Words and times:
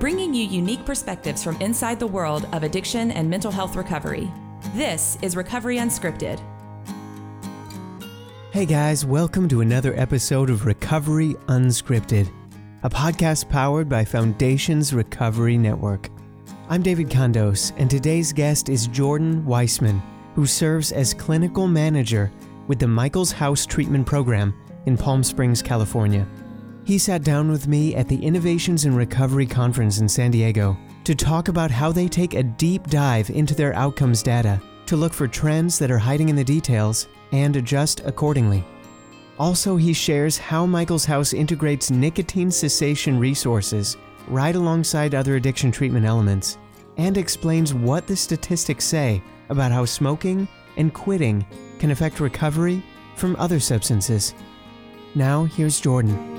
bringing 0.00 0.32
you 0.32 0.46
unique 0.46 0.82
perspectives 0.86 1.44
from 1.44 1.60
inside 1.60 2.00
the 2.00 2.06
world 2.06 2.48
of 2.54 2.62
addiction 2.62 3.10
and 3.10 3.28
mental 3.28 3.52
health 3.52 3.76
recovery. 3.76 4.32
This 4.74 5.18
is 5.20 5.36
Recovery 5.36 5.76
Unscripted. 5.76 6.40
Hey 8.50 8.64
guys, 8.64 9.04
welcome 9.04 9.46
to 9.50 9.60
another 9.60 9.92
episode 10.00 10.48
of 10.48 10.64
Recovery 10.64 11.34
Unscripted, 11.48 12.32
a 12.82 12.88
podcast 12.88 13.50
powered 13.50 13.90
by 13.90 14.02
Foundations 14.02 14.94
Recovery 14.94 15.58
Network. 15.58 16.08
I'm 16.70 16.80
David 16.80 17.10
Condos, 17.10 17.74
and 17.76 17.90
today's 17.90 18.32
guest 18.32 18.70
is 18.70 18.86
Jordan 18.86 19.44
Weissman, 19.44 20.02
who 20.34 20.46
serves 20.46 20.92
as 20.92 21.12
clinical 21.12 21.68
manager 21.68 22.32
with 22.68 22.78
the 22.78 22.88
Michaels 22.88 23.32
House 23.32 23.66
Treatment 23.66 24.06
Program 24.06 24.54
in 24.86 24.96
Palm 24.96 25.22
Springs, 25.22 25.60
California. 25.60 26.26
He 26.90 26.98
sat 26.98 27.22
down 27.22 27.52
with 27.52 27.68
me 27.68 27.94
at 27.94 28.08
the 28.08 28.20
Innovations 28.20 28.84
in 28.84 28.96
Recovery 28.96 29.46
Conference 29.46 30.00
in 30.00 30.08
San 30.08 30.32
Diego 30.32 30.76
to 31.04 31.14
talk 31.14 31.46
about 31.46 31.70
how 31.70 31.92
they 31.92 32.08
take 32.08 32.34
a 32.34 32.42
deep 32.42 32.88
dive 32.88 33.30
into 33.30 33.54
their 33.54 33.72
outcomes 33.74 34.24
data 34.24 34.60
to 34.86 34.96
look 34.96 35.12
for 35.12 35.28
trends 35.28 35.78
that 35.78 35.92
are 35.92 35.98
hiding 35.98 36.30
in 36.30 36.34
the 36.34 36.42
details 36.42 37.06
and 37.30 37.54
adjust 37.54 38.00
accordingly. 38.00 38.64
Also, 39.38 39.76
he 39.76 39.92
shares 39.92 40.36
how 40.36 40.66
Michaels 40.66 41.04
House 41.04 41.32
integrates 41.32 41.92
nicotine 41.92 42.50
cessation 42.50 43.20
resources 43.20 43.96
right 44.26 44.56
alongside 44.56 45.14
other 45.14 45.36
addiction 45.36 45.70
treatment 45.70 46.06
elements 46.06 46.58
and 46.96 47.16
explains 47.16 47.72
what 47.72 48.08
the 48.08 48.16
statistics 48.16 48.84
say 48.84 49.22
about 49.48 49.70
how 49.70 49.84
smoking 49.84 50.48
and 50.76 50.92
quitting 50.92 51.46
can 51.78 51.92
affect 51.92 52.18
recovery 52.18 52.82
from 53.14 53.36
other 53.36 53.60
substances. 53.60 54.34
Now, 55.14 55.44
here's 55.44 55.80
Jordan. 55.80 56.29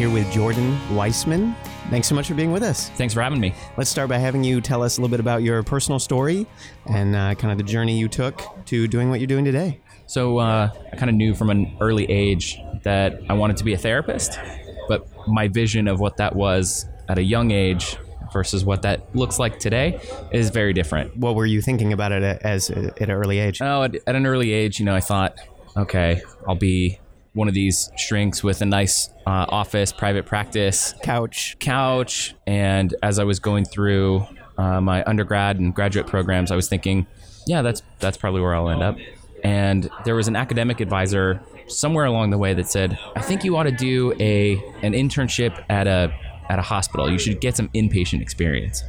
Here 0.00 0.08
with 0.08 0.32
Jordan 0.32 0.78
Weissman. 0.96 1.54
Thanks 1.90 2.08
so 2.08 2.14
much 2.14 2.26
for 2.26 2.32
being 2.32 2.52
with 2.52 2.62
us. 2.62 2.88
Thanks 2.88 3.12
for 3.12 3.20
having 3.20 3.38
me. 3.38 3.52
Let's 3.76 3.90
start 3.90 4.08
by 4.08 4.16
having 4.16 4.42
you 4.42 4.62
tell 4.62 4.82
us 4.82 4.96
a 4.96 5.00
little 5.02 5.10
bit 5.10 5.20
about 5.20 5.42
your 5.42 5.62
personal 5.62 5.98
story 5.98 6.46
and 6.86 7.14
uh, 7.14 7.34
kind 7.34 7.52
of 7.52 7.58
the 7.58 7.70
journey 7.70 7.98
you 7.98 8.08
took 8.08 8.40
to 8.64 8.88
doing 8.88 9.10
what 9.10 9.20
you're 9.20 9.26
doing 9.26 9.44
today. 9.44 9.78
So, 10.06 10.38
uh, 10.38 10.70
I 10.90 10.96
kind 10.96 11.10
of 11.10 11.16
knew 11.16 11.34
from 11.34 11.50
an 11.50 11.76
early 11.82 12.10
age 12.10 12.58
that 12.82 13.20
I 13.28 13.34
wanted 13.34 13.58
to 13.58 13.64
be 13.64 13.74
a 13.74 13.76
therapist, 13.76 14.40
but 14.88 15.06
my 15.28 15.48
vision 15.48 15.86
of 15.86 16.00
what 16.00 16.16
that 16.16 16.34
was 16.34 16.86
at 17.10 17.18
a 17.18 17.22
young 17.22 17.50
age 17.50 17.98
versus 18.32 18.64
what 18.64 18.80
that 18.80 19.14
looks 19.14 19.38
like 19.38 19.58
today 19.58 20.00
is 20.32 20.48
very 20.48 20.72
different. 20.72 21.14
What 21.14 21.34
were 21.34 21.44
you 21.44 21.60
thinking 21.60 21.92
about 21.92 22.12
it 22.12 22.22
as 22.40 22.70
at 22.70 22.98
an 23.02 23.10
early 23.10 23.38
age? 23.38 23.60
Oh, 23.60 23.82
at, 23.82 23.96
at 24.06 24.14
an 24.14 24.24
early 24.24 24.50
age, 24.50 24.78
you 24.78 24.86
know, 24.86 24.94
I 24.94 25.00
thought, 25.00 25.36
okay, 25.76 26.22
I'll 26.48 26.54
be 26.54 27.00
one 27.32 27.48
of 27.48 27.54
these 27.54 27.90
shrinks 27.96 28.42
with 28.42 28.60
a 28.60 28.66
nice 28.66 29.08
uh, 29.26 29.46
office, 29.48 29.92
private 29.92 30.26
practice, 30.26 30.94
Couch. 31.02 31.56
couch. 31.60 32.34
And 32.46 32.94
as 33.02 33.18
I 33.18 33.24
was 33.24 33.38
going 33.38 33.64
through 33.64 34.26
uh, 34.58 34.80
my 34.80 35.04
undergrad 35.04 35.58
and 35.58 35.74
graduate 35.74 36.06
programs, 36.06 36.50
I 36.50 36.56
was 36.56 36.68
thinking, 36.68 37.06
yeah, 37.46 37.62
that's 37.62 37.82
that's 38.00 38.16
probably 38.16 38.40
where 38.40 38.54
I'll 38.54 38.68
end 38.68 38.82
up. 38.82 38.96
And 39.44 39.88
there 40.04 40.14
was 40.14 40.28
an 40.28 40.36
academic 40.36 40.80
advisor 40.80 41.40
somewhere 41.68 42.04
along 42.04 42.30
the 42.30 42.38
way 42.38 42.52
that 42.54 42.68
said, 42.68 42.98
I 43.16 43.22
think 43.22 43.44
you 43.44 43.56
ought 43.56 43.64
to 43.64 43.72
do 43.72 44.12
a 44.20 44.54
an 44.82 44.92
internship 44.92 45.64
at 45.68 45.86
a 45.86 46.12
at 46.48 46.58
a 46.58 46.62
hospital. 46.62 47.10
You 47.10 47.18
should 47.18 47.40
get 47.40 47.56
some 47.56 47.68
inpatient 47.68 48.20
experience. 48.20 48.82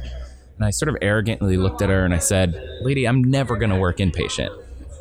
And 0.56 0.66
I 0.66 0.70
sort 0.70 0.88
of 0.88 0.96
arrogantly 1.00 1.56
looked 1.56 1.80
at 1.80 1.88
her 1.88 2.04
and 2.04 2.12
I 2.12 2.18
said, 2.18 2.60
Lady, 2.82 3.06
I'm 3.06 3.22
never 3.22 3.56
going 3.56 3.70
to 3.70 3.78
work 3.78 3.98
inpatient. 3.98 4.50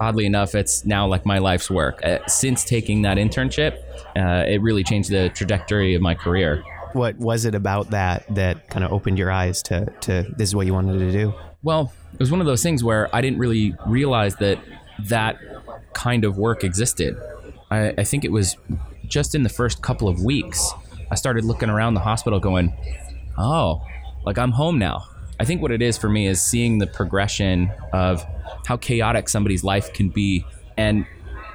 Oddly 0.02 0.26
enough, 0.26 0.56
it's 0.56 0.84
now 0.84 1.06
like 1.06 1.28
my 1.28 1.38
life's 1.38 1.70
work. 1.70 2.04
Uh, 2.04 2.18
since 2.28 2.64
taking 2.64 3.04
that 3.04 3.18
internship, 3.18 3.78
uh, 4.18 4.44
it 4.48 4.60
really 4.60 4.84
changed 4.84 5.12
the 5.12 5.30
trajectory 5.30 5.94
of 5.94 6.02
my 6.02 6.16
career. 6.16 6.64
What 6.94 7.16
was 7.18 7.46
it 7.46 7.54
about 7.54 7.92
that 7.92 8.26
that 8.34 8.68
kind 8.68 8.84
of 8.84 8.92
opened 8.92 9.20
your 9.20 9.30
eyes 9.30 9.62
to, 9.64 9.86
to 10.02 10.26
this 10.36 10.50
is 10.50 10.56
what 10.56 10.66
you 10.66 10.74
wanted 10.74 10.98
to 10.98 11.12
do? 11.12 11.36
Well, 11.62 11.94
it 12.14 12.20
was 12.20 12.32
one 12.32 12.42
of 12.42 12.48
those 12.48 12.64
things 12.64 12.84
where 12.84 13.16
I 13.16 13.22
didn't 13.22 13.38
really 13.38 13.76
realize 13.86 14.36
that 14.38 14.58
that 15.06 15.38
kind 15.94 16.26
of 16.26 16.36
work 16.36 16.64
existed. 16.64 17.16
I, 17.70 17.94
I 18.00 18.04
think 18.04 18.26
it 18.26 18.32
was 18.32 18.58
just 19.06 19.36
in 19.36 19.44
the 19.44 19.50
first 19.50 19.84
couple 19.84 20.08
of 20.08 20.24
weeks, 20.24 20.72
I 21.12 21.16
started 21.16 21.46
looking 21.46 21.70
around 21.70 21.94
the 21.94 22.00
hospital 22.00 22.40
going, 22.40 22.74
oh, 23.38 23.86
like 24.26 24.40
I'm 24.40 24.52
home 24.52 24.80
now. 24.80 25.06
I 25.42 25.46
think 25.46 25.60
what 25.62 25.72
it 25.72 25.82
is 25.82 25.98
for 25.98 26.08
me 26.08 26.28
is 26.28 26.40
seeing 26.40 26.78
the 26.78 26.86
progression 26.86 27.72
of 27.94 28.24
how 28.68 28.78
chaotic 28.78 29.28
somebody's 29.28 29.64
life 29.64 29.92
can 29.92 30.10
be 30.10 30.46
and 30.78 31.04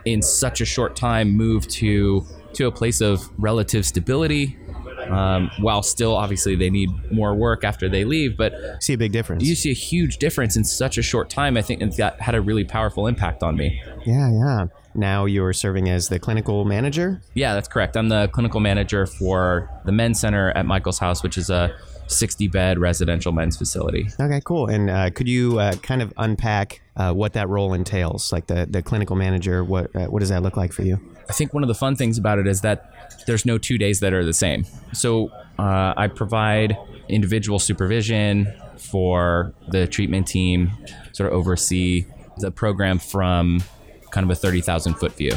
in 0.05 0.23
such 0.23 0.61
a 0.61 0.65
short 0.65 0.97
time 0.97 1.31
move 1.31 1.69
to 1.69 2.27
to 2.55 2.67
a 2.67 2.73
place 2.73 3.01
of 3.01 3.29
relative 3.39 3.87
stability 3.87 4.57
um, 5.09 5.51
while 5.61 5.83
still 5.85 6.17
obviously 6.17 6.57
they 6.57 6.69
need 6.71 6.89
more 7.13 7.33
work 7.35 7.63
after 7.63 7.89
they 7.89 8.05
leave 8.05 8.37
but 8.37 8.53
See 8.83 8.95
a 8.95 8.99
big 8.99 9.13
difference. 9.13 9.45
you 9.45 9.55
see 9.55 9.71
a 9.71 9.75
huge 9.75 10.17
difference 10.19 10.57
in 10.57 10.65
such 10.65 10.99
a 10.99 11.03
short 11.03 11.31
time 11.31 11.57
i 11.57 11.63
think 11.63 11.81
that 11.97 12.21
had 12.21 12.35
a 12.35 12.41
really 12.41 12.65
powerful 12.65 13.07
impact 13.07 13.43
on 13.45 13.57
me 13.57 13.81
yeah, 14.05 14.31
yeah. 14.33 14.67
Now 14.95 15.27
you're 15.27 15.53
serving 15.53 15.89
as 15.91 16.09
the 16.09 16.19
clinical 16.19 16.65
manager. 16.65 17.21
yeah 17.35 17.55
that's 17.55 17.69
correct 17.69 17.97
i'm 17.97 18.09
the 18.09 18.29
clinical 18.29 18.59
manager 18.61 19.07
for 19.07 19.71
the 19.85 19.93
men's 19.93 20.19
center 20.19 20.51
at 20.53 20.67
michael's 20.67 20.99
house 20.99 21.23
which 21.23 21.39
is 21.39 21.51
a 21.51 21.77
60 22.09 22.49
bed 22.49 22.79
residential 22.79 23.33
men's 23.33 23.57
facility 23.57 24.07
Okay, 24.21 24.41
cool. 24.45 24.67
And 24.67 24.91
uh, 24.91 25.11
could 25.11 25.29
you 25.29 25.59
uh, 25.59 25.75
kind 25.77 26.03
of 26.03 26.13
unpack 26.17 26.81
uh, 26.97 27.13
what 27.13 27.35
that 27.35 27.49
role 27.49 27.75
entails, 27.75 28.33
like 28.33 28.47
the, 28.47 28.67
the 28.69 28.83
clinical 28.83 29.17
manager? 29.17 29.63
What 29.65 29.95
uh, 29.95 30.07
what 30.07 30.21
does 30.21 30.31
that 30.31 30.43
look 30.43 30.57
like 30.57 30.73
for 30.73 30.83
you? 30.83 31.01
I 31.29 31.33
think 31.33 31.53
one 31.53 31.63
of 31.63 31.69
the 31.69 31.75
fun 31.75 31.97
things 31.97 32.19
about 32.19 32.39
it 32.39 32.47
is 32.47 32.61
that 32.63 32.93
there's 33.27 33.45
no 33.45 33.59
two 33.59 33.79
days 33.79 34.01
that 34.01 34.13
are 34.13 34.25
the 34.25 34.33
same. 34.33 34.65
So 34.93 35.31
uh, 35.59 35.95
I 35.97 36.09
provide 36.09 36.77
individual 37.09 37.59
supervision 37.59 38.53
for 38.77 39.53
the 39.69 39.87
treatment 39.87 40.27
team, 40.27 40.71
sort 41.13 41.33
of 41.33 41.39
oversee 41.39 42.07
the 42.39 42.51
program 42.51 42.99
from 42.99 43.63
kind 44.11 44.25
of 44.25 44.31
a 44.31 44.35
30,000 44.35 44.95
foot 44.95 45.13
view. 45.13 45.33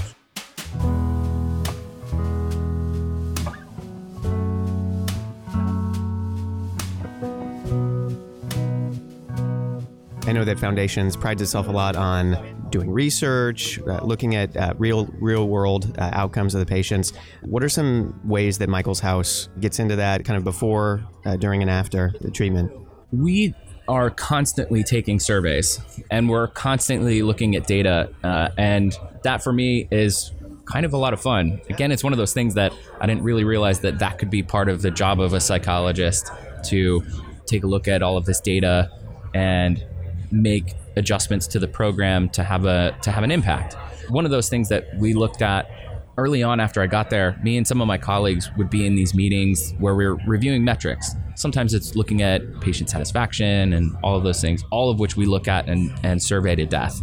I 10.30 10.32
know 10.32 10.46
that 10.46 10.60
Foundations 10.60 11.18
prides 11.18 11.42
itself 11.42 11.68
a 11.68 11.72
lot 11.72 11.96
on 11.96 12.70
doing 12.70 12.92
research, 12.92 13.80
uh, 13.80 14.00
looking 14.04 14.36
at 14.36 14.56
uh, 14.56 14.76
real 14.78 15.08
real 15.20 15.48
world 15.48 15.98
uh, 15.98 16.12
outcomes 16.14 16.54
of 16.54 16.60
the 16.60 16.68
patients. 16.68 17.14
What 17.42 17.64
are 17.64 17.70
some 17.70 18.20
ways 18.24 18.60
that 18.60 18.70
Michael's 18.70 19.00
House 19.00 19.50
gets 19.60 19.80
into 19.80 19.96
that, 19.96 20.26
kind 20.26 20.38
of 20.38 20.44
before, 20.44 21.04
uh, 21.26 21.36
during, 21.36 21.64
and 21.64 21.72
after 21.72 22.14
the 22.22 22.30
treatment? 22.30 22.72
we 23.12 23.56
are 23.88 24.12
constantly 24.12 24.84
taking 24.84 25.20
surveys 25.20 25.80
and 26.12 26.30
we're 26.30 26.48
constantly 26.48 27.24
looking 27.24 27.56
at 27.56 27.66
data 27.66 28.14
uh, 28.24 28.50
and 28.56 28.96
that 29.24 29.44
for 29.44 29.52
me 29.52 29.88
is 29.90 30.32
kind 30.66 30.86
of 30.86 30.94
a 30.94 30.98
lot 30.98 31.12
of 31.12 31.20
fun 31.20 31.60
again 31.72 31.92
it's 31.92 32.04
one 32.04 32.14
of 32.14 32.18
those 32.20 32.34
things 32.34 32.54
that 32.54 32.72
i 33.02 33.08
didn't 33.08 33.24
really 33.24 33.44
realize 33.44 33.80
that 33.80 33.98
that 33.98 34.20
could 34.20 34.30
be 34.30 34.44
part 34.44 34.70
of 34.70 34.84
the 34.84 34.92
job 34.92 35.20
of 35.20 35.34
a 35.34 35.40
psychologist 35.40 36.32
to 36.64 37.04
take 37.48 37.64
a 37.64 37.68
look 37.68 37.88
at 37.88 38.04
all 38.04 38.16
of 38.16 38.26
this 38.26 38.40
data 38.40 38.92
and 39.34 39.84
make 40.32 40.76
adjustments 40.96 41.48
to 41.48 41.60
the 41.60 41.68
program 41.68 42.30
to 42.30 42.44
have 42.44 42.66
a 42.66 42.96
to 43.02 43.12
have 43.12 43.24
an 43.24 43.32
impact 43.32 43.76
one 44.10 44.26
of 44.26 44.32
those 44.32 44.50
things 44.50 44.70
that 44.70 44.96
we 44.98 45.14
looked 45.14 45.42
at 45.42 45.70
early 46.18 46.44
on 46.44 46.60
after 46.60 46.82
I 46.82 46.88
got 46.88 47.10
there, 47.10 47.40
me 47.42 47.58
and 47.58 47.66
some 47.66 47.82
of 47.82 47.88
my 47.88 47.98
colleagues 47.98 48.50
would 48.58 48.70
be 48.70 48.86
in 48.86 48.96
these 48.96 49.14
meetings 49.14 49.74
where 49.80 49.96
we 49.96 50.06
are 50.06 50.16
reviewing 50.28 50.66
metrics. 50.66 51.16
Sometimes 51.36 51.74
it's 51.74 51.96
looking 51.96 52.22
at 52.22 52.60
patient 52.60 52.90
satisfaction 52.90 53.74
and 53.74 53.96
all 54.04 54.18
of 54.18 54.24
those 54.24 54.42
things, 54.42 54.64
all 54.70 54.90
of 54.90 55.00
which 55.00 55.16
we 55.16 55.26
look 55.26 55.48
at 55.48 55.70
and, 55.70 55.98
and 56.04 56.22
survey 56.22 56.56
to 56.56 56.66
death. 56.66 57.00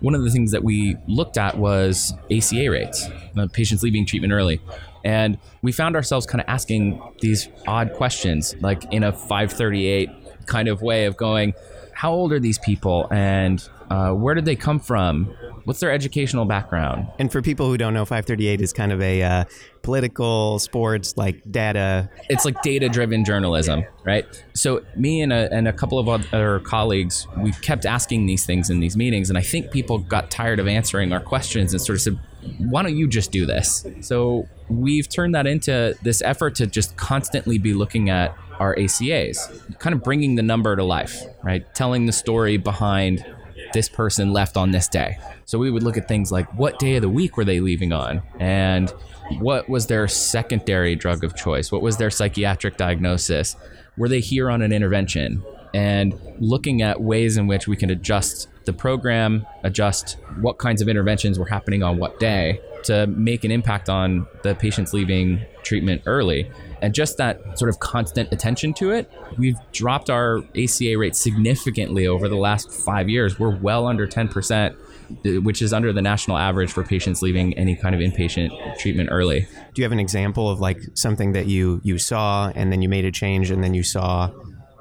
One 0.00 0.14
of 0.14 0.22
the 0.22 0.30
things 0.30 0.52
that 0.52 0.64
we 0.64 0.96
looked 1.06 1.36
at 1.36 1.58
was 1.58 2.14
ACA 2.30 2.70
rates, 2.70 3.08
patients 3.52 3.82
leaving 3.82 4.06
treatment 4.06 4.32
early. 4.32 4.60
And 5.04 5.38
we 5.60 5.72
found 5.72 5.96
ourselves 5.96 6.24
kind 6.24 6.40
of 6.40 6.48
asking 6.48 7.02
these 7.20 7.48
odd 7.66 7.92
questions, 7.92 8.54
like 8.60 8.90
in 8.92 9.02
a 9.02 9.12
538 9.12 10.46
kind 10.46 10.68
of 10.68 10.80
way 10.80 11.04
of 11.04 11.16
going, 11.16 11.52
how 11.98 12.12
old 12.12 12.32
are 12.32 12.38
these 12.38 12.60
people 12.60 13.08
and 13.10 13.68
uh, 13.90 14.12
where 14.12 14.32
did 14.32 14.44
they 14.44 14.54
come 14.54 14.78
from? 14.78 15.24
What's 15.64 15.80
their 15.80 15.90
educational 15.90 16.44
background? 16.44 17.08
And 17.18 17.32
for 17.32 17.42
people 17.42 17.66
who 17.66 17.76
don't 17.76 17.92
know, 17.92 18.04
538 18.04 18.60
is 18.60 18.72
kind 18.72 18.92
of 18.92 19.02
a 19.02 19.20
uh, 19.20 19.44
political, 19.82 20.60
sports, 20.60 21.16
like 21.16 21.42
data. 21.50 22.08
It's 22.28 22.44
like 22.44 22.62
data 22.62 22.88
driven 22.88 23.24
journalism, 23.24 23.84
right? 24.04 24.24
So, 24.54 24.84
me 24.94 25.22
and 25.22 25.32
a, 25.32 25.52
and 25.52 25.66
a 25.66 25.72
couple 25.72 25.98
of 25.98 26.08
other 26.08 26.60
colleagues, 26.60 27.26
we 27.38 27.50
kept 27.50 27.84
asking 27.84 28.26
these 28.26 28.46
things 28.46 28.70
in 28.70 28.78
these 28.78 28.96
meetings. 28.96 29.28
And 29.28 29.36
I 29.36 29.42
think 29.42 29.72
people 29.72 29.98
got 29.98 30.30
tired 30.30 30.60
of 30.60 30.68
answering 30.68 31.12
our 31.12 31.20
questions 31.20 31.72
and 31.72 31.82
sort 31.82 31.96
of 31.96 32.02
said, 32.02 32.20
why 32.58 32.84
don't 32.84 32.96
you 32.96 33.08
just 33.08 33.32
do 33.32 33.44
this? 33.44 33.84
So, 34.02 34.46
we've 34.68 35.08
turned 35.08 35.34
that 35.34 35.48
into 35.48 35.96
this 36.02 36.22
effort 36.22 36.54
to 36.56 36.68
just 36.68 36.96
constantly 36.96 37.58
be 37.58 37.74
looking 37.74 38.08
at 38.08 38.36
our 38.58 38.74
ACAs, 38.76 39.78
kind 39.78 39.94
of 39.94 40.02
bringing 40.02 40.34
the 40.34 40.42
number 40.42 40.74
to 40.76 40.84
life, 40.84 41.22
right? 41.42 41.64
Telling 41.74 42.06
the 42.06 42.12
story 42.12 42.56
behind 42.56 43.24
this 43.72 43.88
person 43.88 44.32
left 44.32 44.56
on 44.56 44.70
this 44.70 44.88
day. 44.88 45.18
So 45.44 45.58
we 45.58 45.70
would 45.70 45.82
look 45.82 45.96
at 45.96 46.08
things 46.08 46.32
like 46.32 46.52
what 46.54 46.78
day 46.78 46.96
of 46.96 47.02
the 47.02 47.08
week 47.08 47.36
were 47.36 47.44
they 47.44 47.60
leaving 47.60 47.92
on? 47.92 48.22
And 48.38 48.90
what 49.38 49.68
was 49.68 49.86
their 49.86 50.08
secondary 50.08 50.94
drug 50.94 51.24
of 51.24 51.36
choice? 51.36 51.70
What 51.70 51.82
was 51.82 51.96
their 51.96 52.10
psychiatric 52.10 52.76
diagnosis? 52.76 53.56
Were 53.96 54.08
they 54.08 54.20
here 54.20 54.50
on 54.50 54.62
an 54.62 54.72
intervention? 54.72 55.42
And 55.74 56.18
looking 56.38 56.82
at 56.82 57.00
ways 57.00 57.36
in 57.36 57.46
which 57.46 57.68
we 57.68 57.76
can 57.76 57.90
adjust 57.90 58.48
the 58.64 58.72
program, 58.72 59.46
adjust 59.64 60.16
what 60.40 60.58
kinds 60.58 60.80
of 60.80 60.88
interventions 60.88 61.38
were 61.38 61.46
happening 61.46 61.82
on 61.82 61.98
what 61.98 62.18
day 62.18 62.60
to 62.84 63.06
make 63.06 63.44
an 63.44 63.50
impact 63.50 63.88
on 63.88 64.26
the 64.42 64.54
patients 64.54 64.92
leaving 64.94 65.44
treatment 65.68 66.02
early. 66.06 66.50
And 66.80 66.94
just 66.94 67.18
that 67.18 67.58
sort 67.58 67.68
of 67.68 67.78
constant 67.80 68.32
attention 68.32 68.72
to 68.74 68.90
it, 68.92 69.10
we've 69.36 69.58
dropped 69.72 70.08
our 70.10 70.38
ACA 70.56 70.96
rate 70.96 71.14
significantly 71.14 72.06
over 72.06 72.28
the 72.28 72.36
last 72.36 72.72
five 72.72 73.08
years. 73.08 73.38
We're 73.38 73.56
well 73.56 73.86
under 73.86 74.06
10%, 74.06 75.44
which 75.44 75.60
is 75.60 75.72
under 75.72 75.92
the 75.92 76.00
national 76.00 76.38
average 76.38 76.72
for 76.72 76.82
patients 76.82 77.20
leaving 77.20 77.52
any 77.58 77.76
kind 77.76 77.94
of 77.94 78.00
inpatient 78.00 78.78
treatment 78.78 79.10
early. 79.12 79.40
Do 79.74 79.82
you 79.82 79.84
have 79.84 79.92
an 79.92 80.00
example 80.00 80.48
of 80.48 80.60
like 80.60 80.80
something 80.94 81.32
that 81.32 81.46
you 81.46 81.80
you 81.84 81.98
saw 81.98 82.50
and 82.54 82.72
then 82.72 82.80
you 82.80 82.88
made 82.88 83.04
a 83.04 83.12
change 83.12 83.50
and 83.50 83.62
then 83.62 83.74
you 83.74 83.82
saw 83.82 84.30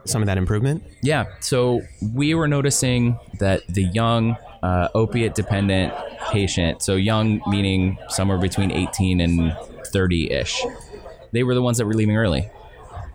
some 0.06 0.22
of 0.22 0.28
that 0.28 0.38
improvement? 0.38 0.83
Yeah. 1.04 1.25
So 1.42 1.81
we 2.13 2.33
were 2.33 2.48
noticing 2.48 3.19
that 3.40 3.68
the 3.68 3.83
young 3.83 4.38
uh, 4.63 4.88
opiate 4.95 5.36
dependent 5.36 5.94
patient, 6.31 6.81
so 6.81 6.95
young 6.95 7.42
meaning 7.48 7.98
somewhere 8.10 8.38
between 8.38 8.72
18 8.72 9.22
and 9.22 9.56
30 9.97 10.31
ish, 10.31 10.63
they 11.31 11.41
were 11.41 11.55
the 11.55 11.61
ones 11.63 11.79
that 11.79 11.88
were 11.88 11.95
leaving 11.95 12.15
early. 12.15 12.47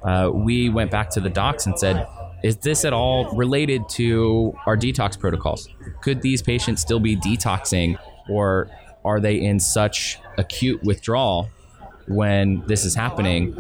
Uh, 0.03 0.29
we 0.35 0.69
went 0.69 0.91
back 0.91 1.09
to 1.11 1.21
the 1.21 1.31
docs 1.31 1.65
and 1.65 1.79
said, 1.79 2.09
is 2.43 2.57
this 2.57 2.85
at 2.85 2.93
all 2.93 3.33
related 3.37 3.89
to 3.91 4.53
our 4.67 4.77
detox 4.77 5.17
protocols? 5.17 5.69
Could 6.01 6.23
these 6.23 6.43
patients 6.43 6.83
still 6.83 6.99
be 6.99 7.15
detoxing, 7.17 8.01
or 8.29 8.69
are 9.05 9.21
they 9.21 9.41
in 9.41 9.61
such 9.61 10.19
acute 10.39 10.83
withdrawal 10.83 11.49
when 12.07 12.63
this 12.67 12.85
is 12.85 12.95
happening, 12.95 13.57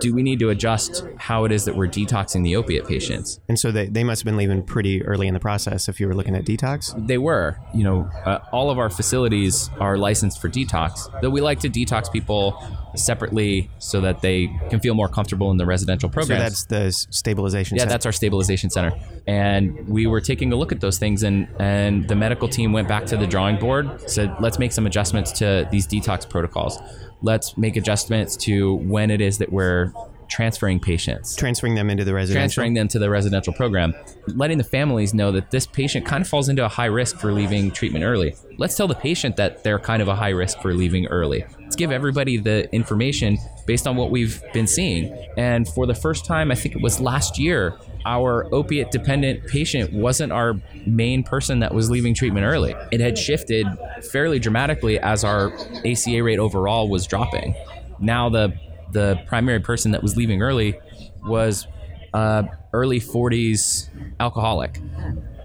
do 0.00 0.14
we 0.14 0.22
need 0.22 0.38
to 0.40 0.50
adjust 0.50 1.04
how 1.16 1.44
it 1.44 1.52
is 1.52 1.64
that 1.64 1.76
we're 1.76 1.88
detoxing 1.88 2.44
the 2.44 2.56
opiate 2.56 2.86
patients? 2.86 3.40
And 3.48 3.58
so 3.58 3.70
they, 3.70 3.86
they 3.86 4.04
must 4.04 4.22
have 4.22 4.24
been 4.24 4.36
leaving 4.36 4.62
pretty 4.62 5.04
early 5.04 5.28
in 5.28 5.34
the 5.34 5.40
process 5.40 5.88
if 5.88 6.00
you 6.00 6.06
were 6.06 6.14
looking 6.14 6.36
at 6.36 6.44
detox? 6.44 6.94
They 7.06 7.18
were. 7.18 7.58
You 7.74 7.84
know, 7.84 8.10
uh, 8.24 8.40
all 8.52 8.70
of 8.70 8.78
our 8.78 8.90
facilities 8.90 9.70
are 9.78 9.96
licensed 9.96 10.40
for 10.40 10.48
detox, 10.48 11.08
though 11.20 11.30
we 11.30 11.40
like 11.40 11.60
to 11.60 11.70
detox 11.70 12.10
people 12.10 12.62
separately 12.96 13.70
so 13.78 14.00
that 14.00 14.20
they 14.20 14.46
can 14.68 14.80
feel 14.80 14.94
more 14.94 15.08
comfortable 15.08 15.50
in 15.50 15.56
the 15.56 15.66
residential 15.66 16.08
program. 16.08 16.38
So 16.38 16.42
that's 16.42 16.64
the 16.64 16.92
stabilization 17.10 17.76
yeah, 17.76 17.82
center. 17.82 17.90
that's 17.90 18.06
our 18.06 18.12
stabilization 18.12 18.70
center. 18.70 18.92
And 19.26 19.88
we 19.88 20.06
were 20.06 20.20
taking 20.20 20.52
a 20.52 20.56
look 20.56 20.72
at 20.72 20.80
those 20.80 20.98
things 20.98 21.22
and 21.22 21.48
and 21.58 22.08
the 22.08 22.16
medical 22.16 22.48
team 22.48 22.72
went 22.72 22.88
back 22.88 23.06
to 23.06 23.16
the 23.16 23.26
drawing 23.26 23.58
board, 23.58 24.10
said, 24.10 24.34
let's 24.40 24.58
make 24.58 24.72
some 24.72 24.86
adjustments 24.86 25.32
to 25.32 25.68
these 25.70 25.86
detox 25.86 26.28
protocols 26.28 26.78
let's 27.22 27.56
make 27.56 27.76
adjustments 27.76 28.36
to 28.36 28.74
when 28.74 29.10
it 29.10 29.20
is 29.20 29.38
that 29.38 29.52
we're 29.52 29.92
transferring 30.28 30.78
patients 30.78 31.34
transferring 31.34 31.74
them 31.74 31.90
into 31.90 32.04
the 32.04 32.14
residential 32.14 32.40
transferring 32.40 32.74
them 32.74 32.86
to 32.86 33.00
the 33.00 33.10
residential 33.10 33.52
program 33.52 33.92
letting 34.28 34.58
the 34.58 34.64
families 34.64 35.12
know 35.12 35.32
that 35.32 35.50
this 35.50 35.66
patient 35.66 36.06
kind 36.06 36.22
of 36.22 36.28
falls 36.28 36.48
into 36.48 36.64
a 36.64 36.68
high 36.68 36.86
risk 36.86 37.18
for 37.18 37.32
leaving 37.32 37.70
treatment 37.70 38.04
early 38.04 38.34
let's 38.56 38.76
tell 38.76 38.86
the 38.86 38.94
patient 38.94 39.36
that 39.36 39.64
they're 39.64 39.78
kind 39.78 40.00
of 40.00 40.06
a 40.06 40.14
high 40.14 40.28
risk 40.28 40.60
for 40.60 40.72
leaving 40.72 41.06
early 41.06 41.44
let's 41.70 41.76
give 41.76 41.92
everybody 41.92 42.36
the 42.36 42.68
information 42.74 43.38
based 43.64 43.86
on 43.86 43.94
what 43.94 44.10
we've 44.10 44.42
been 44.52 44.66
seeing 44.66 45.16
and 45.36 45.68
for 45.68 45.86
the 45.86 45.94
first 45.94 46.24
time 46.24 46.50
i 46.50 46.54
think 46.54 46.74
it 46.74 46.82
was 46.82 47.00
last 47.00 47.38
year 47.38 47.78
our 48.06 48.52
opiate 48.52 48.90
dependent 48.90 49.46
patient 49.46 49.92
wasn't 49.92 50.32
our 50.32 50.54
main 50.84 51.22
person 51.22 51.60
that 51.60 51.72
was 51.72 51.90
leaving 51.90 52.14
treatment 52.14 52.46
early. 52.46 52.74
It 52.90 53.00
had 53.00 53.18
shifted 53.18 53.66
fairly 54.10 54.38
dramatically 54.38 54.98
as 54.98 55.22
our 55.22 55.52
ACA 55.84 56.22
rate 56.22 56.38
overall 56.38 56.88
was 56.88 57.06
dropping. 57.06 57.54
Now 57.98 58.28
the 58.28 58.54
the 58.92 59.20
primary 59.26 59.60
person 59.60 59.92
that 59.92 60.02
was 60.02 60.16
leaving 60.16 60.42
early 60.42 60.78
was 61.22 61.66
uh, 62.12 62.44
early 62.72 63.00
40s 63.00 63.88
alcoholic. 64.18 64.80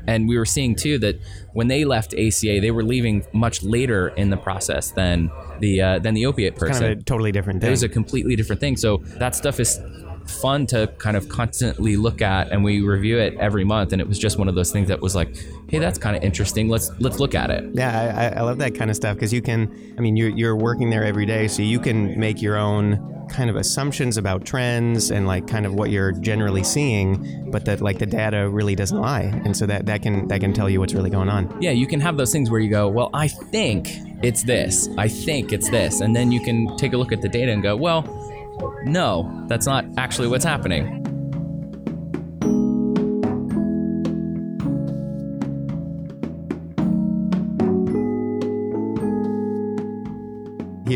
And 0.07 0.28
we 0.28 0.38
were 0.38 0.46
seeing 0.46 0.75
too 0.75 0.98
that 1.00 1.19
when 1.54 1.68
they 1.68 1.86
left 1.86 2.13
ACA, 2.13 2.60
they 2.62 2.72
were 2.72 2.84
leaving 2.84 3.25
much 3.34 3.63
later 3.63 4.10
in 4.10 4.30
the 4.30 4.38
process 4.38 4.92
than 4.92 5.31
the 5.60 5.81
uh, 5.81 6.00
than 6.00 6.13
the 6.13 6.25
opiate 6.25 6.56
person. 6.56 6.69
It's 6.72 6.80
kind 6.80 6.94
of 6.94 7.00
a 7.00 7.04
totally 7.04 7.31
different 7.31 7.62
thing. 7.62 7.68
It 7.68 7.72
was 7.72 7.84
a 7.84 7.90
completely 7.90 8.36
different 8.36 8.60
thing. 8.60 8.78
So 8.78 8.98
that 9.18 9.36
stuff 9.36 9.60
is 9.60 9.80
fun 10.25 10.66
to 10.68 10.88
kind 10.98 11.16
of 11.16 11.30
constantly 11.30 11.98
look 11.98 12.22
at 12.22 12.51
and 12.51 12.63
we 12.63 12.81
review 12.81 13.18
it 13.18 13.36
every 13.38 13.63
month 13.63 13.94
and 13.94 14.01
it 14.01 14.07
was 14.07 14.18
just 14.18 14.38
one 14.38 14.48
of 14.48 14.56
those 14.56 14.72
things 14.72 14.88
that 14.88 15.01
was 15.01 15.16
like 15.16 15.36
hey 15.69 15.80
that's 15.80 15.98
kind 15.98 16.16
of 16.16 16.24
interesting 16.24 16.68
let's 16.68 16.92
let's 17.00 17.19
look 17.19 17.36
at 17.36 17.50
it. 17.50 17.63
Yeah 17.74 18.31
i, 18.33 18.39
I 18.39 18.42
love 18.42 18.57
that 18.60 18.75
kind 18.75 18.89
of 18.89 18.95
stuff 18.95 19.16
because 19.16 19.33
you 19.33 19.42
can 19.42 19.94
i 19.98 20.01
mean 20.01 20.18
you're, 20.18 20.30
you're 20.30 20.56
working 20.56 20.89
there 20.89 21.04
every 21.04 21.25
day 21.25 21.48
so 21.48 21.62
you 21.62 21.80
can 21.80 22.19
make 22.19 22.42
your 22.42 22.57
own 22.57 23.12
kind 23.30 23.50
of 23.50 23.56
assumptions 23.56 24.18
about 24.18 24.45
trends 24.45 25.12
and 25.12 25.27
like 25.27 25.48
kind 25.48 25.66
of 25.66 25.74
what 25.74 25.89
you're 25.89 26.12
generally 26.12 26.63
seeing 26.63 27.50
but 27.51 27.66
that 27.66 27.81
like 27.81 27.98
the 27.98 28.06
data 28.06 28.50
really 28.50 28.75
doesn't 28.75 29.00
lie 29.00 29.24
and 29.45 29.56
so 29.56 29.66
that 29.66 29.86
that 29.86 30.01
can 30.01 30.27
that 30.27 30.39
can 30.39 30.54
tell 30.54 30.69
you 30.69 30.80
what's 30.80 30.94
really 30.94 31.10
going 31.10 31.30
on. 31.30 31.56
Yeah 31.62 31.72
you 31.72 31.88
can 31.88 32.00
have 32.01 32.18
those 32.18 32.31
things 32.31 32.50
where 32.50 32.60
you 32.60 32.69
go 32.69 32.88
well 32.88 33.10
i 33.13 33.27
think 33.27 33.89
it's 34.24 34.44
this 34.44 34.89
i 34.98 35.07
think 35.07 35.51
it's 35.51 35.69
this 35.69 36.01
and 36.01 36.16
then 36.16 36.31
you 36.31 36.39
can 36.39 36.75
take 36.77 36.94
a 36.94 36.98
look 36.98 37.12
at 37.12 37.22
the 37.22 37.30
data 37.30 37.51
and 37.51 37.62
go 37.63 37.75
well 37.75 38.04
no, 38.84 39.44
that's 39.48 39.66
not 39.66 39.86
actually 39.98 40.28
what's 40.28 40.46
happening. 40.46 41.05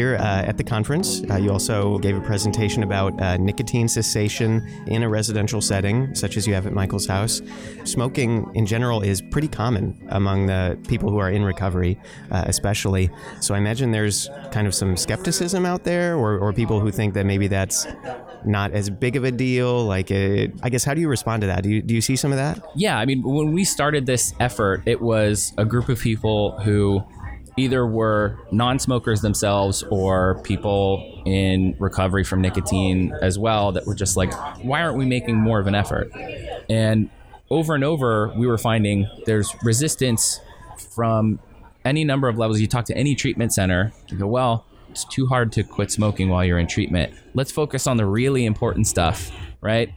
Here 0.09 0.17
uh, 0.17 0.41
at 0.41 0.57
the 0.57 0.63
conference, 0.63 1.21
uh, 1.29 1.35
you 1.35 1.51
also 1.51 1.99
gave 1.99 2.17
a 2.17 2.21
presentation 2.21 2.81
about 2.81 3.21
uh, 3.21 3.37
nicotine 3.37 3.87
cessation 3.87 4.67
in 4.87 5.03
a 5.03 5.09
residential 5.09 5.61
setting, 5.61 6.15
such 6.15 6.35
as 6.35 6.47
you 6.47 6.53
have 6.55 6.65
at 6.65 6.73
Michael's 6.73 7.05
house. 7.05 7.43
Smoking 7.83 8.49
in 8.55 8.65
general 8.65 9.01
is 9.01 9.21
pretty 9.21 9.47
common 9.47 9.95
among 10.09 10.47
the 10.47 10.79
people 10.87 11.11
who 11.11 11.19
are 11.19 11.29
in 11.29 11.43
recovery, 11.43 11.99
uh, 12.31 12.43
especially. 12.47 13.11
So 13.39 13.53
I 13.53 13.59
imagine 13.59 13.91
there's 13.91 14.31
kind 14.51 14.65
of 14.65 14.73
some 14.73 14.97
skepticism 14.97 15.63
out 15.63 15.83
there, 15.83 16.15
or, 16.15 16.39
or 16.39 16.53
people 16.53 16.79
who 16.79 16.89
think 16.89 17.13
that 17.13 17.27
maybe 17.27 17.47
that's 17.47 17.85
not 18.45 18.71
as 18.71 18.89
big 18.89 19.15
of 19.15 19.25
a 19.25 19.31
deal. 19.31 19.85
Like, 19.85 20.09
it, 20.09 20.53
I 20.63 20.69
guess, 20.69 20.83
how 20.83 20.95
do 20.95 21.01
you 21.01 21.07
respond 21.07 21.41
to 21.41 21.47
that? 21.47 21.61
Do 21.61 21.69
you, 21.69 21.83
do 21.83 21.93
you 21.93 22.01
see 22.01 22.15
some 22.15 22.31
of 22.31 22.39
that? 22.39 22.63
Yeah, 22.75 22.97
I 22.97 23.05
mean, 23.05 23.21
when 23.21 23.53
we 23.53 23.63
started 23.63 24.07
this 24.07 24.33
effort, 24.39 24.81
it 24.87 25.01
was 25.01 25.53
a 25.59 25.65
group 25.65 25.87
of 25.87 25.99
people 25.99 26.59
who 26.61 27.03
either 27.59 27.85
were 27.85 28.39
non-smokers 28.51 29.21
themselves 29.21 29.83
or 29.89 30.41
people 30.43 31.21
in 31.25 31.75
recovery 31.79 32.23
from 32.23 32.41
nicotine 32.41 33.13
as 33.21 33.37
well 33.37 33.71
that 33.71 33.85
were 33.85 33.95
just 33.95 34.17
like 34.17 34.33
why 34.63 34.81
aren't 34.81 34.97
we 34.97 35.05
making 35.05 35.35
more 35.35 35.59
of 35.59 35.67
an 35.67 35.75
effort? 35.75 36.11
And 36.69 37.09
over 37.49 37.75
and 37.75 37.83
over 37.83 38.33
we 38.37 38.47
were 38.47 38.57
finding 38.57 39.07
there's 39.25 39.55
resistance 39.63 40.39
from 40.77 41.39
any 41.85 42.03
number 42.03 42.27
of 42.27 42.37
levels. 42.37 42.59
You 42.59 42.67
talk 42.67 42.85
to 42.85 42.97
any 42.97 43.15
treatment 43.15 43.53
center 43.53 43.91
you 44.07 44.17
go 44.17 44.27
well 44.27 44.65
it's 44.89 45.05
too 45.05 45.27
hard 45.27 45.51
to 45.51 45.63
quit 45.63 45.91
smoking 45.91 46.29
while 46.29 46.43
you're 46.43 46.57
in 46.57 46.65
treatment. 46.65 47.13
Let's 47.35 47.51
focus 47.51 47.85
on 47.85 47.97
the 47.97 48.07
really 48.07 48.45
important 48.45 48.87
stuff 48.87 49.31
right? 49.61 49.93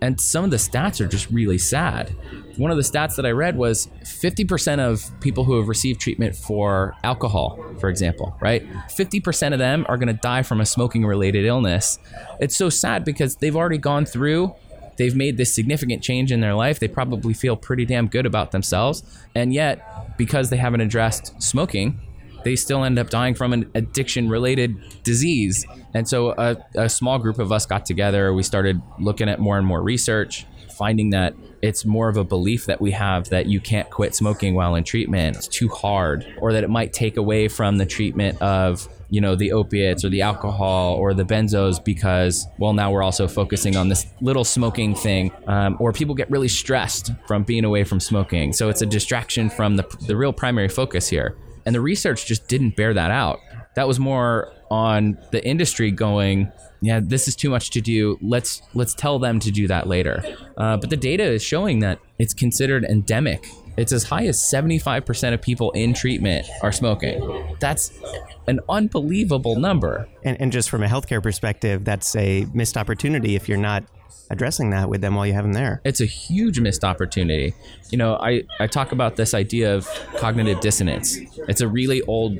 And 0.00 0.20
some 0.20 0.44
of 0.44 0.50
the 0.50 0.56
stats 0.56 1.00
are 1.00 1.06
just 1.06 1.30
really 1.30 1.58
sad. 1.58 2.14
One 2.56 2.70
of 2.70 2.76
the 2.76 2.82
stats 2.82 3.16
that 3.16 3.26
I 3.26 3.30
read 3.30 3.56
was 3.56 3.88
50% 4.02 4.78
of 4.78 5.10
people 5.20 5.44
who 5.44 5.56
have 5.58 5.68
received 5.68 6.00
treatment 6.00 6.36
for 6.36 6.94
alcohol, 7.02 7.58
for 7.78 7.88
example, 7.88 8.36
right? 8.40 8.66
50% 8.88 9.52
of 9.52 9.58
them 9.58 9.86
are 9.88 9.96
going 9.96 10.08
to 10.08 10.20
die 10.20 10.42
from 10.42 10.60
a 10.60 10.66
smoking 10.66 11.04
related 11.06 11.44
illness. 11.44 11.98
It's 12.40 12.56
so 12.56 12.68
sad 12.68 13.04
because 13.04 13.36
they've 13.36 13.56
already 13.56 13.78
gone 13.78 14.04
through 14.04 14.54
they've 14.96 15.16
made 15.16 15.36
this 15.36 15.54
significant 15.54 16.02
change 16.02 16.32
in 16.32 16.40
their 16.40 16.54
life. 16.54 16.78
They 16.78 16.88
probably 16.88 17.34
feel 17.34 17.56
pretty 17.56 17.84
damn 17.84 18.08
good 18.08 18.26
about 18.26 18.52
themselves. 18.52 19.02
And 19.34 19.52
yet, 19.52 20.16
because 20.16 20.50
they 20.50 20.56
haven't 20.56 20.80
addressed 20.80 21.40
smoking, 21.42 21.98
they 22.44 22.56
still 22.56 22.84
end 22.84 22.98
up 22.98 23.08
dying 23.08 23.34
from 23.34 23.52
an 23.52 23.70
addiction 23.74 24.28
related 24.28 24.76
disease. 25.04 25.66
And 25.94 26.08
so 26.08 26.32
a, 26.32 26.56
a, 26.74 26.88
small 26.88 27.18
group 27.18 27.38
of 27.38 27.52
us 27.52 27.66
got 27.66 27.86
together. 27.86 28.32
We 28.32 28.42
started 28.42 28.82
looking 28.98 29.28
at 29.28 29.38
more 29.38 29.58
and 29.58 29.66
more 29.66 29.82
research, 29.82 30.46
finding 30.82 31.10
that 31.10 31.32
it's 31.62 31.84
more 31.84 32.08
of 32.08 32.16
a 32.16 32.24
belief 32.24 32.66
that 32.66 32.80
we 32.80 32.90
have 32.90 33.28
that 33.28 33.46
you 33.46 33.60
can't 33.60 33.88
quit 33.88 34.16
smoking 34.16 34.52
while 34.56 34.74
in 34.74 34.82
treatment. 34.82 35.36
It's 35.36 35.46
too 35.46 35.68
hard, 35.68 36.26
or 36.40 36.52
that 36.52 36.64
it 36.64 36.70
might 36.70 36.92
take 36.92 37.16
away 37.16 37.46
from 37.46 37.78
the 37.78 37.86
treatment 37.86 38.42
of 38.42 38.88
you 39.08 39.20
know 39.20 39.36
the 39.36 39.52
opiates 39.52 40.04
or 40.04 40.08
the 40.08 40.22
alcohol 40.22 40.94
or 40.94 41.14
the 41.14 41.22
benzos 41.24 41.84
because 41.84 42.48
well 42.58 42.72
now 42.72 42.90
we're 42.90 43.02
also 43.02 43.28
focusing 43.28 43.76
on 43.76 43.88
this 43.88 44.06
little 44.22 44.42
smoking 44.42 44.94
thing 44.94 45.30
um, 45.46 45.76
or 45.78 45.92
people 45.92 46.14
get 46.14 46.28
really 46.30 46.48
stressed 46.48 47.12
from 47.26 47.42
being 47.44 47.64
away 47.64 47.84
from 47.84 48.00
smoking 48.00 48.54
so 48.54 48.70
it's 48.70 48.80
a 48.80 48.86
distraction 48.86 49.50
from 49.50 49.76
the, 49.76 49.84
the 50.06 50.16
real 50.16 50.32
primary 50.32 50.68
focus 50.68 51.08
here 51.08 51.36
and 51.64 51.74
the 51.74 51.80
research 51.80 52.26
just 52.26 52.48
didn't 52.48 52.76
bear 52.76 52.94
that 52.94 53.10
out. 53.10 53.40
That 53.74 53.86
was 53.86 53.98
more 53.98 54.52
on 54.70 55.18
the 55.30 55.44
industry 55.46 55.90
going, 55.90 56.50
yeah, 56.82 57.00
this 57.02 57.28
is 57.28 57.36
too 57.36 57.48
much 57.48 57.70
to 57.70 57.80
do. 57.80 58.18
Let's 58.20 58.60
let's 58.74 58.92
tell 58.92 59.20
them 59.20 59.38
to 59.40 59.50
do 59.52 59.68
that 59.68 59.86
later. 59.86 60.22
Uh, 60.56 60.76
but 60.76 60.90
the 60.90 60.96
data 60.96 61.22
is 61.22 61.42
showing 61.42 61.78
that 61.78 62.00
it's 62.18 62.34
considered 62.34 62.84
endemic. 62.84 63.46
It's 63.76 63.92
as 63.92 64.04
high 64.04 64.26
as 64.26 64.38
75% 64.38 65.34
of 65.34 65.40
people 65.40 65.70
in 65.72 65.94
treatment 65.94 66.46
are 66.62 66.72
smoking. 66.72 67.56
That's 67.60 67.98
an 68.46 68.60
unbelievable 68.68 69.56
number. 69.56 70.08
And, 70.24 70.40
and 70.40 70.52
just 70.52 70.68
from 70.70 70.82
a 70.82 70.86
healthcare 70.86 71.22
perspective, 71.22 71.84
that's 71.84 72.14
a 72.16 72.46
missed 72.52 72.76
opportunity 72.76 73.36
if 73.36 73.48
you're 73.48 73.58
not 73.58 73.84
addressing 74.30 74.70
that 74.70 74.88
with 74.88 75.00
them 75.02 75.14
while 75.14 75.26
you 75.26 75.34
have 75.34 75.44
them 75.44 75.52
there. 75.52 75.80
It's 75.84 76.00
a 76.00 76.06
huge 76.06 76.58
missed 76.58 76.84
opportunity. 76.84 77.54
You 77.90 77.98
know, 77.98 78.16
I, 78.16 78.44
I 78.58 78.66
talk 78.66 78.92
about 78.92 79.16
this 79.16 79.34
idea 79.34 79.74
of 79.74 79.86
cognitive 80.16 80.60
dissonance. 80.60 81.18
It's 81.48 81.60
a 81.60 81.68
really 81.68 82.00
old 82.02 82.38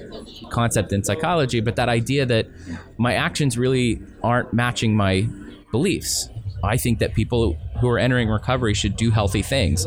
concept 0.50 0.92
in 0.92 1.04
psychology, 1.04 1.60
but 1.60 1.76
that 1.76 1.88
idea 1.88 2.24
that 2.26 2.48
my 2.96 3.14
actions 3.14 3.58
really 3.58 4.00
aren't 4.22 4.52
matching 4.52 4.96
my 4.96 5.28
beliefs. 5.70 6.30
I 6.62 6.76
think 6.76 6.99
that 7.00 7.14
people 7.14 7.57
who 7.81 7.88
are 7.88 7.99
entering 7.99 8.28
recovery 8.28 8.75
should 8.75 8.97
do 8.97 9.11
healthy 9.11 9.42
things. 9.42 9.87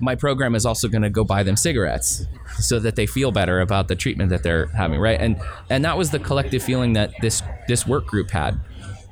My 0.00 0.14
program 0.14 0.54
is 0.54 0.66
also 0.66 0.88
going 0.88 1.02
to 1.02 1.10
go 1.10 1.24
buy 1.24 1.42
them 1.42 1.56
cigarettes 1.56 2.26
so 2.58 2.78
that 2.80 2.96
they 2.96 3.06
feel 3.06 3.30
better 3.30 3.60
about 3.60 3.88
the 3.88 3.94
treatment 3.94 4.30
that 4.30 4.42
they're 4.42 4.66
having, 4.66 5.00
right? 5.00 5.20
And 5.20 5.40
and 5.70 5.84
that 5.84 5.96
was 5.96 6.10
the 6.10 6.18
collective 6.18 6.62
feeling 6.62 6.94
that 6.94 7.12
this 7.20 7.42
this 7.68 7.86
work 7.86 8.06
group 8.06 8.30
had. 8.30 8.58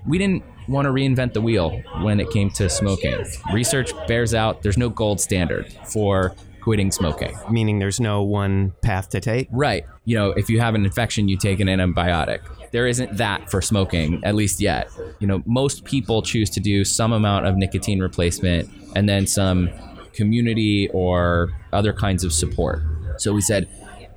We 0.07 0.19
didn't 0.19 0.42
want 0.69 0.87
to 0.87 0.92
reinvent 0.92 1.33
the 1.33 1.40
wheel 1.40 1.83
when 2.02 2.21
it 2.21 2.31
came 2.31 2.50
to 2.50 2.69
smoking. 2.69 3.25
Research 3.52 3.92
bears 4.07 4.35
out 4.35 4.62
there's 4.62 4.78
no 4.78 4.88
gold 4.88 5.21
standard 5.21 5.73
for 5.87 6.35
quitting 6.62 6.90
smoking. 6.90 7.37
Meaning 7.50 7.78
there's 7.78 8.00
no 8.00 8.23
one 8.23 8.73
path 8.83 9.11
to 9.11 9.21
take? 9.21 9.49
Right. 9.50 9.85
You 10.04 10.16
know, 10.16 10.31
if 10.31 10.49
you 10.49 10.61
have 10.61 10.75
an 10.75 10.85
infection, 10.85 11.28
you 11.28 11.37
take 11.37 11.61
an 11.61 11.66
antibiotic. 11.66 12.40
There 12.71 12.87
isn't 12.87 13.16
that 13.19 13.50
for 13.50 13.61
smoking, 13.61 14.25
at 14.25 14.35
least 14.35 14.61
yet. 14.61 14.90
You 15.19 15.26
know, 15.26 15.42
most 15.45 15.85
people 15.85 16.23
choose 16.23 16.49
to 16.50 16.61
do 16.61 16.85
some 16.85 17.12
amount 17.12 17.47
of 17.47 17.57
nicotine 17.57 18.00
replacement 18.00 18.71
and 18.97 19.09
then 19.09 19.26
some 19.26 19.71
community 20.14 20.88
or 20.92 21.52
other 21.73 21.92
kinds 21.92 22.25
of 22.25 22.33
support. 22.33 22.83
So 23.19 23.33
we 23.33 23.40
said, 23.40 23.69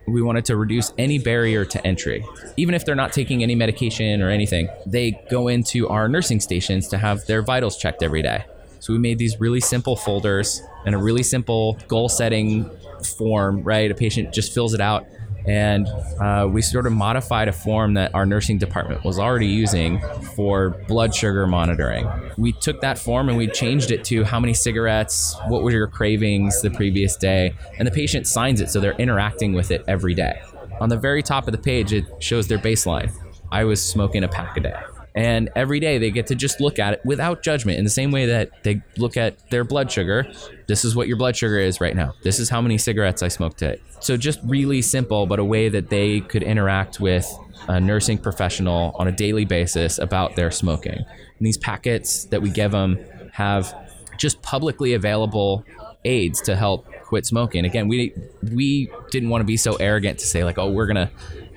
we 0.08 0.22
wanted 0.22 0.46
to 0.46 0.56
reduce 0.56 0.94
any 0.98 1.18
barrier 1.18 1.66
to 1.66 1.86
entry. 1.86 2.24
Even 2.58 2.76
if 2.76 2.86
they're 2.86 2.96
not 2.96 3.12
taking 3.12 3.42
any 3.42 3.56
medication 3.56 4.22
or 4.22 4.30
anything, 4.30 4.70
they 4.86 5.20
go 5.30 5.48
into 5.48 5.90
our 5.90 6.08
nursing 6.08 6.40
stations 6.40 6.88
to 6.90 6.98
have 6.98 7.26
their 7.26 7.42
vitals 7.42 7.78
checked 7.78 8.04
every 8.04 8.22
day. 8.22 8.46
So 8.86 8.94
we 8.94 9.00
made 9.00 9.18
these 9.18 9.40
really 9.40 9.62
simple 9.62 9.96
folders 9.96 10.62
and 10.86 10.94
a 10.94 11.00
really 11.00 11.24
simple 11.24 11.76
goal 11.88 12.08
setting 12.08 12.70
form, 13.18 13.64
right? 13.64 13.90
A 13.90 13.96
patient 13.96 14.32
just 14.32 14.54
fills 14.54 14.76
it 14.76 14.80
out 14.80 15.08
and 15.48 15.88
uh, 16.22 16.48
we 16.48 16.62
sort 16.62 16.86
of 16.86 16.94
modified 16.94 17.48
a 17.48 17.52
form 17.52 17.96
that 17.96 18.14
our 18.14 18.28
nursing 18.28 18.60
department 18.60 19.04
was 19.04 19.18
already 19.18 19.48
using 19.48 20.00
for 20.36 20.70
blood 20.88 21.16
sugar 21.16 21.48
monitoring. 21.48 22.08
We 22.38 22.52
took 22.52 22.80
that 22.82 23.00
form 23.00 23.28
and 23.28 23.40
we 23.40 23.48
changed 23.48 23.90
it 23.90 24.04
to 24.06 24.24
how 24.24 24.40
many 24.40 24.54
cigarettes, 24.54 25.36
what 25.48 25.64
were 25.64 25.72
your 25.72 25.88
cravings 25.88 26.62
the 26.62 26.70
previous 26.70 27.16
day, 27.16 27.56
and 27.80 27.88
the 27.88 27.92
patient 27.92 28.28
signs 28.28 28.62
it 28.62 28.70
so 28.70 28.80
they're 28.80 28.94
interacting 28.94 29.54
with 29.54 29.72
it 29.72 29.84
every 29.88 30.14
day. 30.14 30.40
On 30.80 30.90
the 30.90 30.98
very 30.98 31.24
top 31.24 31.48
of 31.48 31.54
the 31.54 31.58
page, 31.58 31.92
it 31.92 32.06
shows 32.20 32.48
their 32.48 32.60
baseline. 32.60 33.12
I 33.52 33.64
was 33.64 33.84
smoking 33.84 34.24
a 34.24 34.28
pack 34.28 34.58
a 34.58 34.60
day. 34.60 34.76
And 35.16 35.50
every 35.56 35.80
day 35.80 35.98
they 35.98 36.12
get 36.12 36.28
to 36.28 36.36
just 36.36 36.60
look 36.60 36.78
at 36.78 36.94
it 36.94 37.02
without 37.06 37.42
judgment 37.42 37.78
in 37.78 37.86
the 37.86 37.90
same 37.90 38.12
way 38.12 38.26
that 38.26 38.64
they 38.64 38.82
look 38.98 39.16
at 39.16 39.50
their 39.50 39.64
blood 39.64 39.90
sugar. 39.90 40.28
This 40.68 40.84
is 40.84 40.96
what 40.96 41.08
your 41.08 41.16
blood 41.18 41.38
sugar 41.38 41.58
is 41.58 41.80
right 41.80 41.96
now. 41.96 42.14
This 42.24 42.40
is 42.40 42.50
how 42.50 42.62
many 42.62 42.78
cigarettes 42.78 43.24
I 43.24 43.30
smoked 43.30 43.60
today. 43.60 43.82
So 44.02 44.18
just 44.18 44.40
really 44.44 44.82
simple, 44.82 45.26
but 45.26 45.40
a 45.40 45.46
way 45.46 45.70
that 45.70 45.90
they 45.90 46.20
could 46.20 46.44
interact 46.44 47.00
with 47.00 47.26
a 47.68 47.80
nursing 47.80 48.18
professional 48.18 48.94
on 49.00 49.08
a 49.08 49.12
daily 49.12 49.46
basis 49.46 50.00
about 50.00 50.36
their 50.36 50.52
smoking. 50.52 50.98
And 50.98 51.48
these 51.48 51.58
packets 51.58 52.26
that 52.26 52.42
we 52.42 52.50
give 52.50 52.72
them 52.72 53.00
have 53.32 53.74
just 54.18 54.42
publicly 54.42 54.94
available 54.94 55.64
aids 56.04 56.42
to 56.42 56.56
help 56.56 56.86
quit 57.04 57.26
smoking. 57.26 57.66
Again, 57.66 57.88
we 57.88 58.14
we 58.52 58.90
didn't 59.12 59.30
want 59.30 59.42
to 59.42 59.46
be 59.46 59.58
so 59.58 59.76
arrogant 59.76 60.20
to 60.20 60.26
say 60.26 60.44
like, 60.44 60.58
"Oh, 60.58 60.70
we're 60.70 60.86
going 60.86 61.08
to 61.08 61.10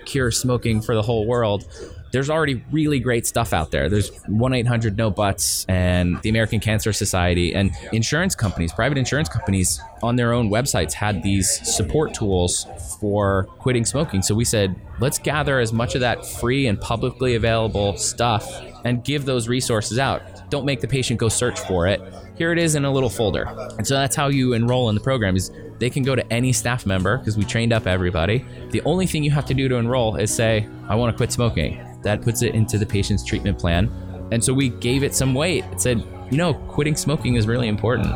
cure 0.05 0.31
smoking 0.31 0.81
for 0.81 0.95
the 0.95 1.03
whole 1.03 1.27
world." 1.27 1.67
There's 2.11 2.31
already 2.31 2.63
really 2.71 2.99
great 3.01 3.27
stuff 3.27 3.53
out 3.53 3.71
there. 3.71 3.89
There's 3.89 4.11
1 4.27 4.55
800 4.55 4.97
No 4.97 5.11
Butts 5.11 5.65
and 5.69 6.21
the 6.23 6.29
American 6.29 6.61
Cancer 6.61 6.93
Society 6.93 7.55
and 7.55 7.71
insurance 7.93 8.35
companies, 8.35 8.73
private 8.73 8.99
insurance 8.99 9.29
companies 9.29 9.81
on 10.03 10.17
their 10.17 10.33
own 10.33 10.49
websites 10.51 10.93
had 10.93 11.23
these 11.23 11.49
support 11.69 12.15
tools 12.15 12.67
for 13.01 13.45
quitting 13.59 13.85
smoking. 13.85 14.23
So 14.23 14.35
we 14.35 14.45
said, 14.45 14.75
let's 15.01 15.19
gather 15.19 15.59
as 15.59 15.73
much 15.73 15.95
of 15.95 16.01
that 16.01 16.25
free 16.25 16.67
and 16.67 16.81
publicly 16.81 17.35
available 17.35 17.97
stuff 17.97 18.63
and 18.85 19.05
give 19.05 19.25
those 19.25 19.49
resources 19.49 19.99
out. 19.99 20.51
Don't 20.51 20.65
make 20.65 20.81
the 20.81 20.89
patient 20.89 21.21
go 21.21 21.29
search 21.29 21.59
for 21.61 21.87
it. 21.87 22.01
Here 22.37 22.53
it 22.53 22.59
is 22.59 22.77
in 22.77 22.85
a 22.85 22.91
little 22.91 23.11
folder. 23.11 23.45
And 23.77 23.87
so 23.87 23.95
that's 23.95 24.15
how 24.15 24.29
you 24.29 24.53
enroll 24.53 24.89
in 24.89 24.95
the 24.95 25.01
program 25.01 25.37
is 25.37 25.51
they 25.79 25.91
can 25.91 26.05
go 26.05 26.15
to 26.15 26.33
any 26.33 26.53
staff 26.53 26.87
member 26.87 27.19
because 27.19 27.37
we 27.37 27.45
trained 27.45 27.73
up 27.73 27.87
everybody. 27.87 28.45
The 28.71 28.81
only 28.83 29.07
thing 29.07 29.25
you 29.25 29.33
have 29.33 29.47
to 29.47 29.55
do 29.55 29.69
to 29.69 29.75
enroll 29.75 30.17
is 30.17 30.33
say, 30.33 30.69
I 30.89 30.95
want 30.95 31.13
to 31.13 31.17
quit 31.17 31.33
smoking 31.33 31.88
that 32.09 32.23
puts 32.23 32.41
it 32.43 32.55
into 32.55 32.79
the 32.79 32.87
patient's 32.87 33.23
treatment 33.23 33.59
plan. 33.59 33.91
And 34.33 34.43
so 34.43 34.55
we 34.55 34.71
gave 34.71 35.03
it 35.03 35.15
some 35.15 35.35
weight. 35.35 35.65
It 35.73 35.81
said, 35.81 36.03
you 36.31 36.39
know, 36.39 36.55
quitting 36.55 36.97
smoking 36.97 37.35
is 37.35 37.47
really 37.47 37.69
important. 37.69 38.09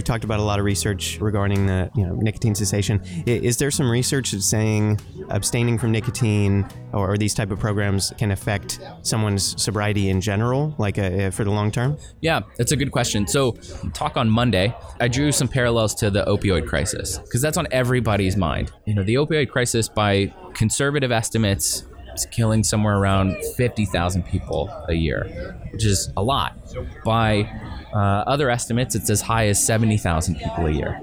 We've 0.00 0.04
talked 0.06 0.24
about 0.24 0.40
a 0.40 0.42
lot 0.42 0.58
of 0.58 0.64
research 0.64 1.18
regarding 1.20 1.66
the 1.66 1.90
you 1.94 2.06
know 2.06 2.14
nicotine 2.14 2.54
cessation. 2.54 3.02
Is 3.26 3.58
there 3.58 3.70
some 3.70 3.90
research 3.90 4.30
that's 4.30 4.46
saying 4.46 4.98
abstaining 5.28 5.76
from 5.76 5.92
nicotine 5.92 6.66
or, 6.94 7.18
these 7.18 7.34
type 7.34 7.50
of 7.50 7.58
programs 7.58 8.10
can 8.16 8.30
affect 8.30 8.80
someone's 9.02 9.62
sobriety 9.62 10.08
in 10.08 10.22
general, 10.22 10.74
like 10.78 10.96
uh, 10.96 11.28
for 11.30 11.44
the 11.44 11.50
long 11.50 11.70
term? 11.70 11.98
Yeah, 12.22 12.40
that's 12.56 12.72
a 12.72 12.76
good 12.76 12.92
question. 12.92 13.26
So, 13.26 13.52
talk 13.92 14.16
on 14.16 14.30
Monday, 14.30 14.74
I 15.00 15.08
drew 15.08 15.32
some 15.32 15.48
parallels 15.48 15.94
to 15.96 16.08
the 16.10 16.24
opioid 16.24 16.66
crisis 16.66 17.18
because 17.18 17.42
that's 17.42 17.58
on 17.58 17.68
everybody's 17.70 18.38
mind. 18.38 18.72
You 18.86 18.94
know, 18.94 19.02
the 19.02 19.16
opioid 19.16 19.50
crisis, 19.50 19.86
by 19.86 20.32
conservative 20.54 21.12
estimates, 21.12 21.84
killing 22.30 22.64
somewhere 22.64 22.96
around 22.96 23.36
50,000 23.56 24.24
people 24.24 24.68
a 24.88 24.94
year, 24.94 25.24
which 25.70 25.84
is 25.84 26.12
a 26.16 26.22
lot. 26.22 26.56
By 27.04 27.50
uh, 27.92 27.98
other 28.26 28.50
estimates, 28.50 28.94
it's 28.94 29.10
as 29.10 29.20
high 29.20 29.46
as 29.46 29.64
70,000 29.64 30.36
people 30.36 30.66
a 30.66 30.70
year. 30.70 31.00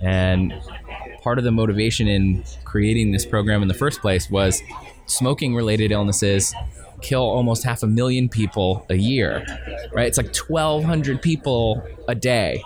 And 0.00 0.54
part 1.22 1.38
of 1.38 1.44
the 1.44 1.52
motivation 1.52 2.08
in 2.08 2.44
creating 2.64 3.12
this 3.12 3.26
program 3.26 3.62
in 3.62 3.68
the 3.68 3.74
first 3.74 4.00
place 4.00 4.30
was 4.30 4.62
smoking 5.06 5.54
related 5.54 5.92
illnesses 5.92 6.54
kill 7.02 7.22
almost 7.22 7.62
half 7.62 7.82
a 7.82 7.86
million 7.86 8.28
people 8.28 8.86
a 8.88 8.96
year, 8.96 9.44
right? 9.92 10.06
It's 10.06 10.18
like 10.18 10.34
1,200 10.34 11.20
people 11.20 11.82
a 12.08 12.14
day. 12.14 12.62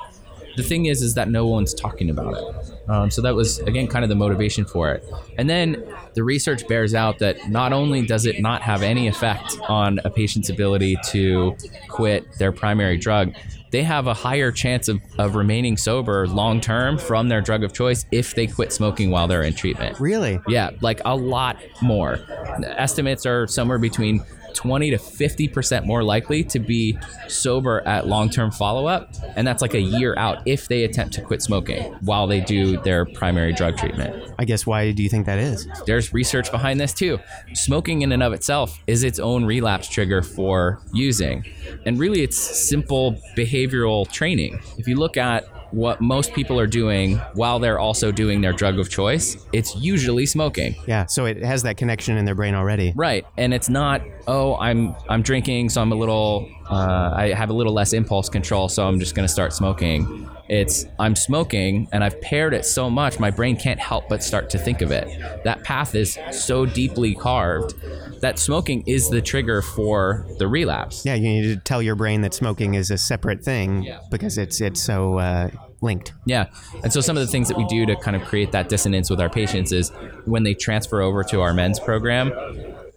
The 0.56 0.62
thing 0.62 0.87
is, 0.87 1.02
is 1.02 1.14
that 1.14 1.28
no 1.28 1.47
one's 1.47 1.75
talking 1.75 2.11
about 2.11 2.37
it. 2.37 2.70
Um, 2.90 3.09
so 3.09 3.23
that 3.23 3.37
was 3.37 3.61
again 3.61 3.87
kind 3.87 4.04
of 4.04 4.09
the 4.09 4.16
motivation 4.16 4.64
for 4.64 4.92
it. 4.92 5.04
And 5.38 5.49
then 5.49 5.85
the 6.14 6.25
research 6.25 6.66
bears 6.66 6.92
out 6.92 7.20
that 7.20 7.49
not 7.49 7.73
only 7.73 8.04
does 8.04 8.26
it 8.26 8.40
not 8.40 8.62
have 8.62 8.82
any 8.82 9.06
effect 9.06 9.56
on 9.68 10.00
a 10.04 10.11
patient's 10.11 10.50
ability 10.50 10.97
to 11.11 11.56
quit 11.88 12.26
their 12.38 12.50
primary 12.50 12.97
drug, 12.97 13.32
they 13.70 13.85
have 13.85 14.09
a 14.09 14.14
higher 14.14 14.50
chance 14.50 14.88
of, 14.88 15.00
of 15.18 15.37
remaining 15.37 15.76
sober 15.76 16.26
long 16.26 16.61
term 16.61 16.99
from 16.99 17.28
their 17.28 17.40
drug 17.40 17.62
of 17.62 17.73
choice 17.73 18.04
if 18.11 18.35
they 18.35 18.49
quit 18.49 18.73
smoking 18.73 19.12
while 19.12 19.28
they're 19.28 19.44
in 19.44 19.54
treatment. 19.54 20.00
Really? 20.00 20.40
Yeah, 20.49 20.70
like 20.80 21.00
a 21.04 21.14
lot 21.14 21.59
more. 21.80 22.18
Estimates 22.64 23.25
are 23.25 23.47
somewhere 23.47 23.78
between 23.78 24.25
20 24.54 24.90
to 24.90 24.97
50% 24.97 25.85
more 25.87 26.02
likely 26.02 26.45
to 26.45 26.59
be 26.59 26.99
sober 27.28 27.87
at 27.87 28.07
long 28.07 28.30
term 28.30 28.50
follow 28.50 28.87
up. 28.87 29.14
And 29.37 29.47
that's 29.47 29.62
like 29.62 29.75
a 29.75 29.80
year 29.80 30.14
out 30.16 30.42
if 30.47 30.69
they 30.69 30.85
attempt 30.85 31.14
to 31.14 31.23
quit 31.23 31.42
smoking 31.42 31.83
while 32.00 32.26
they 32.26 32.40
do 32.40 32.78
their 32.78 33.04
primary 33.04 33.52
drug 33.52 33.76
treatment. 33.76 34.33
I 34.38 34.45
guess 34.45 34.66
why 34.66 34.92
do 34.92 35.02
you 35.02 35.09
think 35.09 35.26
that 35.26 35.38
is? 35.38 35.66
There's 35.87 36.12
research 36.12 36.50
behind 36.50 36.80
this 36.80 36.95
too. 36.95 37.19
Smoking 37.54 38.02
in 38.02 38.12
and 38.12 38.23
of 38.23 38.33
itself 38.33 38.78
is 38.87 39.04
its 39.04 39.19
own 39.19 39.45
relapse 39.45 39.88
trigger 39.88 40.23
for 40.23 40.80
using. 40.92 41.45
And 41.87 41.99
really, 41.99 42.23
it's 42.23 42.38
simple 42.38 43.21
behavioral 43.37 44.11
training. 44.11 44.61
If 44.78 44.88
you 44.88 44.97
look 44.97 45.16
at 45.16 45.45
what 45.73 46.00
most 46.00 46.33
people 46.33 46.59
are 46.59 46.67
doing 46.67 47.19
while 47.35 47.59
they're 47.59 47.79
also 47.79 48.12
doing 48.12 48.41
their 48.41 48.53
drug 48.53 48.79
of 48.79 48.91
choice, 48.91 49.47
it's 49.53 49.77
usually 49.77 50.27
smoking. 50.27 50.75
Yeah, 50.87 51.07
so 51.07 51.27
it 51.27 51.43
has 51.43 51.62
that 51.62 51.77
connection 51.77 52.17
in 52.17 52.25
their 52.25 52.35
brain 52.35 52.55
already. 52.55 52.93
Right. 52.97 53.27
And 53.37 53.55
it's 53.55 53.69
not, 53.69 54.03
oh, 54.27 54.57
I'm 54.57 54.95
I'm 55.09 55.23
drinking, 55.23 55.71
so 55.71 55.81
I'm 55.81 55.93
a 55.93 55.97
little 55.97 56.49
uh, 56.71 57.12
I 57.17 57.29
have 57.35 57.50
a 57.50 57.53
little 57.53 57.73
less 57.73 57.93
impulse 57.93 58.29
control, 58.29 58.69
so 58.69 58.87
I'm 58.87 59.00
just 59.00 59.15
going 59.15 59.27
to 59.27 59.33
start 59.33 59.53
smoking. 59.53 60.29
It's 60.49 60.85
I'm 60.99 61.15
smoking 61.15 61.89
and 61.93 62.03
I've 62.03 62.21
paired 62.21 62.55
it 62.55 62.65
so 62.65 62.91
much, 62.91 63.21
my 63.21 63.31
brain 63.31 63.57
can't 63.57 63.79
help 63.79 64.09
but 64.09 64.23
start 64.23 64.50
to 64.50 64.59
think 64.59 64.83
of 64.83 64.91
it. 64.91 65.07
That 65.45 65.62
path 65.62 65.95
is 65.95 66.19
so 66.33 66.67
deeply 66.67 67.15
carved 67.15 67.75
that 68.21 68.39
smoking 68.39 68.83
is 68.87 69.09
the 69.11 69.23
trigger 69.23 69.62
for 69.62 70.27
the 70.39 70.49
relapse. 70.49 71.07
Yeah, 71.07 71.15
you 71.15 71.23
need 71.23 71.43
to 71.45 71.57
tell 71.57 71.81
your 71.81 71.95
brain 71.95 72.23
that 72.23 72.35
smoking 72.35 72.75
is 72.75 72.91
a 72.91 72.99
separate 72.99 73.45
thing 73.45 73.85
Yeah. 73.85 74.00
because 74.11 74.39
it's 74.39 74.61
it's 74.61 74.83
so 74.83 75.19
uh, 75.19 75.50
linked. 75.83 76.12
Yeah. 76.27 76.47
And 76.83 76.93
so 76.93 77.00
some 77.00 77.17
of 77.17 77.25
the 77.25 77.31
things 77.31 77.47
that 77.49 77.57
we 77.57 77.65
do 77.67 77.87
to 77.87 77.95
kind 77.97 78.17
of 78.17 78.23
create 78.25 78.50
that 78.53 78.69
dissonance 78.69 79.09
with 79.09 79.21
our 79.21 79.31
patients 79.31 79.71
is 79.73 79.91
when 80.25 80.43
they 80.43 80.55
transfer 80.55 81.00
over 81.00 81.23
to 81.25 81.41
our 81.43 81.55
men's 81.55 81.79
program 81.79 82.33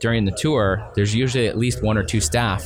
during 0.03 0.25
the 0.25 0.31
tour, 0.31 0.85
there's 0.95 1.15
usually 1.15 1.47
at 1.47 1.57
least 1.57 1.81
one 1.81 1.97
or 1.97 2.03
two 2.03 2.19
staff 2.19 2.61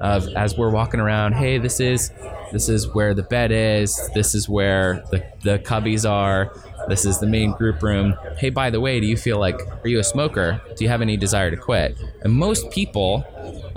of 0.00 0.26
as 0.34 0.58
we're 0.58 0.70
walking 0.70 0.98
around, 0.98 1.34
hey, 1.34 1.56
this 1.56 1.78
is 1.78 2.10
this 2.50 2.68
is 2.68 2.92
where 2.94 3.14
the 3.14 3.22
bed 3.22 3.52
is, 3.52 4.10
this 4.12 4.34
is 4.34 4.48
where 4.48 5.04
the, 5.12 5.24
the 5.44 5.60
cubbies 5.60 6.08
are, 6.08 6.52
this 6.88 7.04
is 7.04 7.20
the 7.20 7.28
main 7.28 7.52
group 7.52 7.80
room. 7.80 8.16
Hey, 8.38 8.50
by 8.50 8.70
the 8.70 8.80
way, 8.80 8.98
do 8.98 9.06
you 9.06 9.16
feel 9.16 9.38
like 9.38 9.54
are 9.84 9.88
you 9.88 10.00
a 10.00 10.04
smoker? 10.04 10.60
Do 10.76 10.82
you 10.82 10.90
have 10.90 11.00
any 11.00 11.16
desire 11.16 11.48
to 11.48 11.56
quit? 11.56 11.96
And 12.22 12.32
most 12.32 12.72
people 12.72 13.24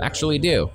actually 0.00 0.40
do. 0.40 0.68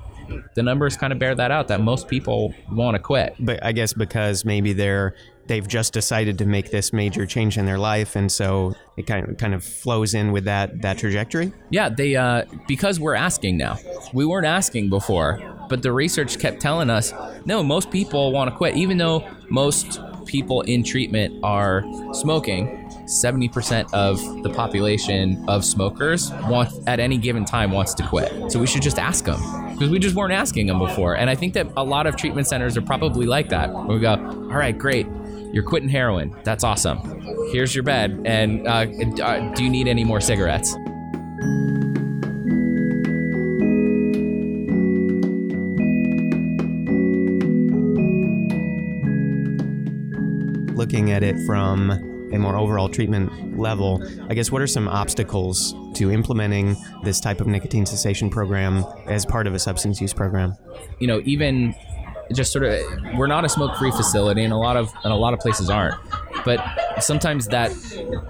The 0.55 0.63
numbers 0.63 0.96
kind 0.96 1.12
of 1.12 1.19
bear 1.19 1.36
that 1.36 1.51
out 1.51 1.67
that 1.67 1.81
most 1.81 2.08
people 2.08 2.53
want 2.72 2.96
to 2.96 3.00
quit. 3.00 3.36
But 3.38 3.62
I 3.65 3.74
guess 3.74 3.91
because 3.91 4.46
maybe 4.46 4.72
they're 4.72 5.13
they've 5.50 5.68
just 5.68 5.91
decided 5.91 6.38
to 6.38 6.46
make 6.46 6.72
this 6.72 6.94
major 6.94 7.25
change 7.25 7.58
in 7.58 7.65
their 7.65 7.77
life, 7.77 8.15
and 8.15 8.32
so 8.32 8.74
it 8.96 9.06
kind 9.06 9.27
of 9.27 9.38
kind 9.38 9.53
of 9.53 9.63
flows 9.63 10.13
in 10.13 10.32
with 10.32 10.46
that 10.46 10.82
that 10.82 10.98
trajectory. 10.98 11.51
Yeah, 11.72 11.89
they 11.89 12.15
uh, 12.15 12.46
because 12.68 13.00
we're 13.00 13.15
asking 13.15 13.58
now. 13.58 13.77
We 14.13 14.25
weren't 14.25 14.46
asking 14.46 14.89
before, 14.89 15.41
but 15.68 15.84
the 15.84 15.91
research 15.91 16.39
kept 16.39 16.62
telling 16.62 16.89
us 16.89 17.13
no. 17.46 17.62
Most 17.62 17.91
people 17.91 18.32
want 18.32 18.50
to 18.50 18.56
quit, 18.56 18.77
even 18.77 18.98
though 18.98 19.27
most 19.50 20.00
people 20.25 20.62
in 20.62 20.84
treatment 20.84 21.38
are 21.44 21.84
smoking. 22.13 22.86
Seventy 23.08 23.50
percent 23.50 23.91
of 23.91 24.20
the 24.44 24.51
population 24.51 25.44
of 25.50 25.65
smokers 25.65 26.29
want 26.44 26.70
at 26.88 27.00
any 27.00 27.18
given 27.18 27.44
time 27.44 27.72
wants 27.72 27.96
to 27.96 28.08
quit. 28.08 28.51
So 28.51 28.60
we 28.60 28.68
should 28.68 28.84
just 28.84 29.00
ask 29.00 29.25
them 29.25 29.39
because 29.74 29.89
we 29.89 29.98
just 29.98 30.15
weren't 30.15 30.34
asking 30.34 30.68
them 30.68 30.77
before. 30.77 31.15
And 31.15 31.27
I 31.27 31.34
think 31.34 31.56
that 31.56 31.65
a 31.75 31.84
lot 31.84 32.06
of 32.06 32.15
treatment 32.15 32.46
centers 32.46 32.77
are 32.77 32.84
probably 32.84 33.25
like 33.25 33.50
that. 33.50 33.74
We 33.74 33.98
go, 33.98 34.12
all 34.12 34.58
right, 34.58 34.77
great. 34.77 35.08
You're 35.51 35.63
quitting 35.63 35.89
heroin. 35.89 36.36
That's 36.44 36.63
awesome. 36.63 37.00
Here's 37.51 37.74
your 37.74 37.84
bed. 37.84 38.22
And 38.25 38.68
uh, 38.68 38.86
uh, 39.24 39.53
do 39.53 39.63
you 39.63 39.70
need 39.70 39.88
any 39.88 40.03
more 40.03 40.22
cigarettes? 40.22 40.75
Looking 50.75 51.12
at 51.12 51.24
it 51.24 51.36
from 51.46 51.91
a 52.32 52.38
more 52.38 52.56
overall 52.56 52.88
treatment 52.88 53.58
level, 53.58 54.03
I 54.29 54.36
guess 54.36 54.51
what 54.51 54.62
are 54.62 54.68
some 54.68 54.88
obstacles 54.88 55.74
to 55.96 56.12
implementing 56.12 56.75
this 57.03 57.20
type 57.20 57.41
of 57.41 57.48
nicotine 57.48 57.86
cessation 57.86 58.29
program 58.29 58.86
as 59.08 59.25
part 59.25 59.48
of 59.48 59.56
a 59.56 59.60
substance 59.60 60.00
use 60.00 60.13
program? 60.13 60.56
you 61.00 61.08
know, 61.08 61.22
even 61.25 61.74
just 62.33 62.51
sort 62.51 62.65
of, 62.65 62.79
we're 63.15 63.27
not 63.27 63.45
a 63.45 63.50
smoke-free 63.50 63.91
facility, 63.91 64.43
and 64.43 64.53
a 64.53 64.57
lot 64.57 64.77
of 64.77 64.93
and 65.03 65.12
a 65.12 65.15
lot 65.15 65.33
of 65.33 65.39
places 65.39 65.69
aren't. 65.69 65.95
But 66.45 66.59
sometimes 67.01 67.48
that 67.48 67.71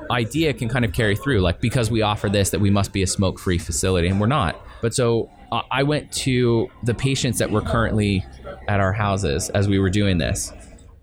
idea 0.09 0.53
can 0.53 0.69
kind 0.69 0.85
of 0.85 0.93
carry 0.93 1.15
through, 1.15 1.41
like 1.41 1.61
because 1.61 1.91
we 1.91 2.01
offer 2.01 2.29
this, 2.29 2.49
that 2.51 2.59
we 2.59 2.69
must 2.69 2.93
be 2.93 3.03
a 3.03 3.07
smoke-free 3.07 3.59
facility, 3.59 4.07
and 4.07 4.19
we're 4.19 4.27
not. 4.27 4.59
But 4.81 4.93
so 4.93 5.29
uh, 5.51 5.61
I 5.71 5.83
went 5.83 6.11
to 6.13 6.69
the 6.83 6.93
patients 6.93 7.39
that 7.39 7.51
were 7.51 7.61
currently 7.61 8.25
at 8.67 8.79
our 8.79 8.93
houses 8.93 9.49
as 9.49 9.67
we 9.67 9.79
were 9.79 9.89
doing 9.89 10.17
this. 10.17 10.53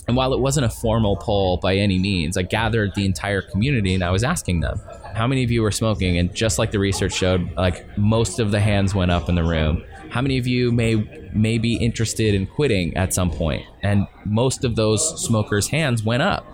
And 0.09 0.17
while 0.17 0.33
it 0.33 0.39
wasn't 0.39 0.67
a 0.67 0.71
formal 0.71 1.17
poll 1.17 1.57
by 1.57 1.75
any 1.75 1.99
means, 1.99 2.37
I 2.37 2.43
gathered 2.43 2.95
the 2.95 3.05
entire 3.05 3.43
community 3.43 3.93
and 3.93 4.05
I 4.05 4.11
was 4.11 4.23
asking 4.23 4.61
them, 4.61 4.81
how 5.15 5.27
many 5.27 5.43
of 5.43 5.51
you 5.51 5.63
were 5.63 5.73
smoking? 5.73 6.17
And 6.19 6.33
just 6.33 6.61
like 6.61 6.71
the 6.71 6.79
research 6.79 7.13
showed, 7.13 7.53
like 7.57 7.99
most 7.99 8.39
of 8.39 8.53
the 8.53 8.61
hands 8.61 8.95
went 8.95 9.11
up 9.11 9.29
in 9.29 9.35
the 9.35 9.43
room. 9.43 9.83
How 10.11 10.23
many 10.23 10.39
of 10.39 10.47
you 10.47 10.73
may 10.73 11.31
may 11.35 11.59
be 11.59 11.77
interested 11.77 12.35
in 12.35 12.47
quitting 12.47 12.97
at 12.97 13.13
some 13.13 13.31
point? 13.31 13.65
And 13.83 14.07
most 14.25 14.65
of 14.65 14.77
those 14.77 15.23
smokers' 15.23 15.69
hands 15.69 16.03
went 16.03 16.23
up. 16.23 16.47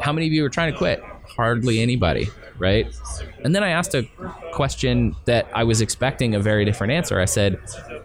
How 0.00 0.12
many 0.12 0.26
of 0.26 0.32
you 0.32 0.42
were 0.42 0.50
trying 0.50 0.72
to 0.72 0.78
quit? 0.78 1.02
Hardly 1.26 1.80
anybody, 1.80 2.28
right? 2.58 2.86
And 3.44 3.54
then 3.54 3.62
I 3.62 3.70
asked 3.70 3.94
a 3.94 4.04
question 4.52 5.14
that 5.24 5.46
I 5.54 5.64
was 5.64 5.80
expecting 5.80 6.34
a 6.34 6.40
very 6.40 6.64
different 6.64 6.92
answer. 6.92 7.20
I 7.20 7.24
said, 7.26 7.58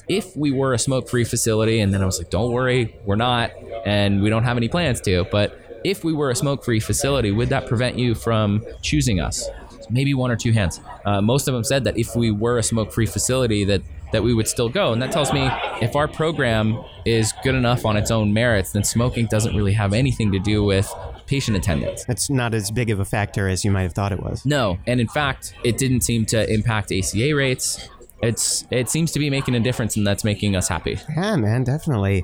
if 0.08 0.36
we 0.36 0.52
were 0.52 0.74
a 0.74 0.80
smoke 0.80 1.10
free 1.10 1.24
facility, 1.24 1.80
and 1.80 1.94
then 1.94 2.02
I 2.02 2.06
was 2.06 2.18
like, 2.18 2.30
don't 2.30 2.52
worry, 2.52 2.96
we're 3.06 3.16
not, 3.16 3.52
and 3.86 4.22
we 4.22 4.30
don't 4.30 4.44
have 4.44 4.58
any 4.58 4.68
plans 4.68 5.02
to, 5.02 5.26
but 5.32 5.60
if 5.84 6.04
we 6.04 6.14
were 6.14 6.30
a 6.30 6.36
smoke 6.36 6.64
free 6.64 6.80
facility, 6.80 7.32
would 7.32 7.50
that 7.50 7.68
prevent 7.68 7.98
you 7.98 8.16
from 8.16 8.64
choosing 8.82 9.20
us? 9.20 9.50
Maybe 9.90 10.14
one 10.14 10.32
or 10.32 10.36
two 10.36 10.52
hands. 10.52 10.80
Uh, 11.06 11.22
most 11.22 11.48
of 11.48 11.54
them 11.54 11.64
said 11.64 11.84
that 11.84 11.98
if 11.98 12.16
we 12.16 12.32
were 12.32 12.58
a 12.58 12.64
smoke 12.64 12.94
free 12.94 13.06
facility, 13.06 13.66
that 13.66 13.82
that 14.14 14.24
we 14.24 14.34
would 14.34 14.48
still 14.48 14.70
go. 14.70 14.94
And 14.94 15.02
that 15.02 15.12
tells 15.12 15.34
me 15.34 15.50
if 15.82 15.96
our 15.96 16.08
program 16.08 16.82
is 17.06 17.34
good 17.44 17.56
enough 17.56 17.86
on 17.86 17.98
its 17.98 18.12
own 18.12 18.32
merits, 18.32 18.72
then 18.72 18.84
smoking 18.84 19.26
doesn't 19.26 19.56
really 19.56 19.74
have 19.74 19.92
anything 19.92 20.32
to 20.32 20.40
do 20.40 20.64
with 20.64 20.90
patient 21.26 21.58
attendance. 21.58 22.06
It's 22.08 22.30
not 22.30 22.54
as 22.54 22.72
big 22.72 22.90
of 22.90 23.00
a 23.00 23.06
factor 23.06 23.48
as 23.48 23.66
you 23.66 23.72
might 23.72 23.84
have 23.84 23.94
thought 23.94 24.12
it 24.12 24.22
was. 24.22 24.46
No, 24.46 24.78
and 24.88 25.02
in 25.02 25.08
fact, 25.08 25.54
it 25.64 25.78
didn't 25.78 26.02
seem 26.02 26.26
to 26.28 26.50
impact 26.52 26.92
ACA 26.92 27.36
rates. 27.36 27.90
It's 28.24 28.66
it 28.72 28.90
seems 28.90 29.12
to 29.12 29.20
be 29.20 29.30
making 29.30 29.54
a 29.56 29.60
difference, 29.60 29.98
and 29.98 30.08
that's 30.08 30.24
making 30.24 30.56
us 30.56 30.70
happy. 30.70 30.98
Yeah, 31.16 31.36
man, 31.36 31.64
definitely. 31.64 32.24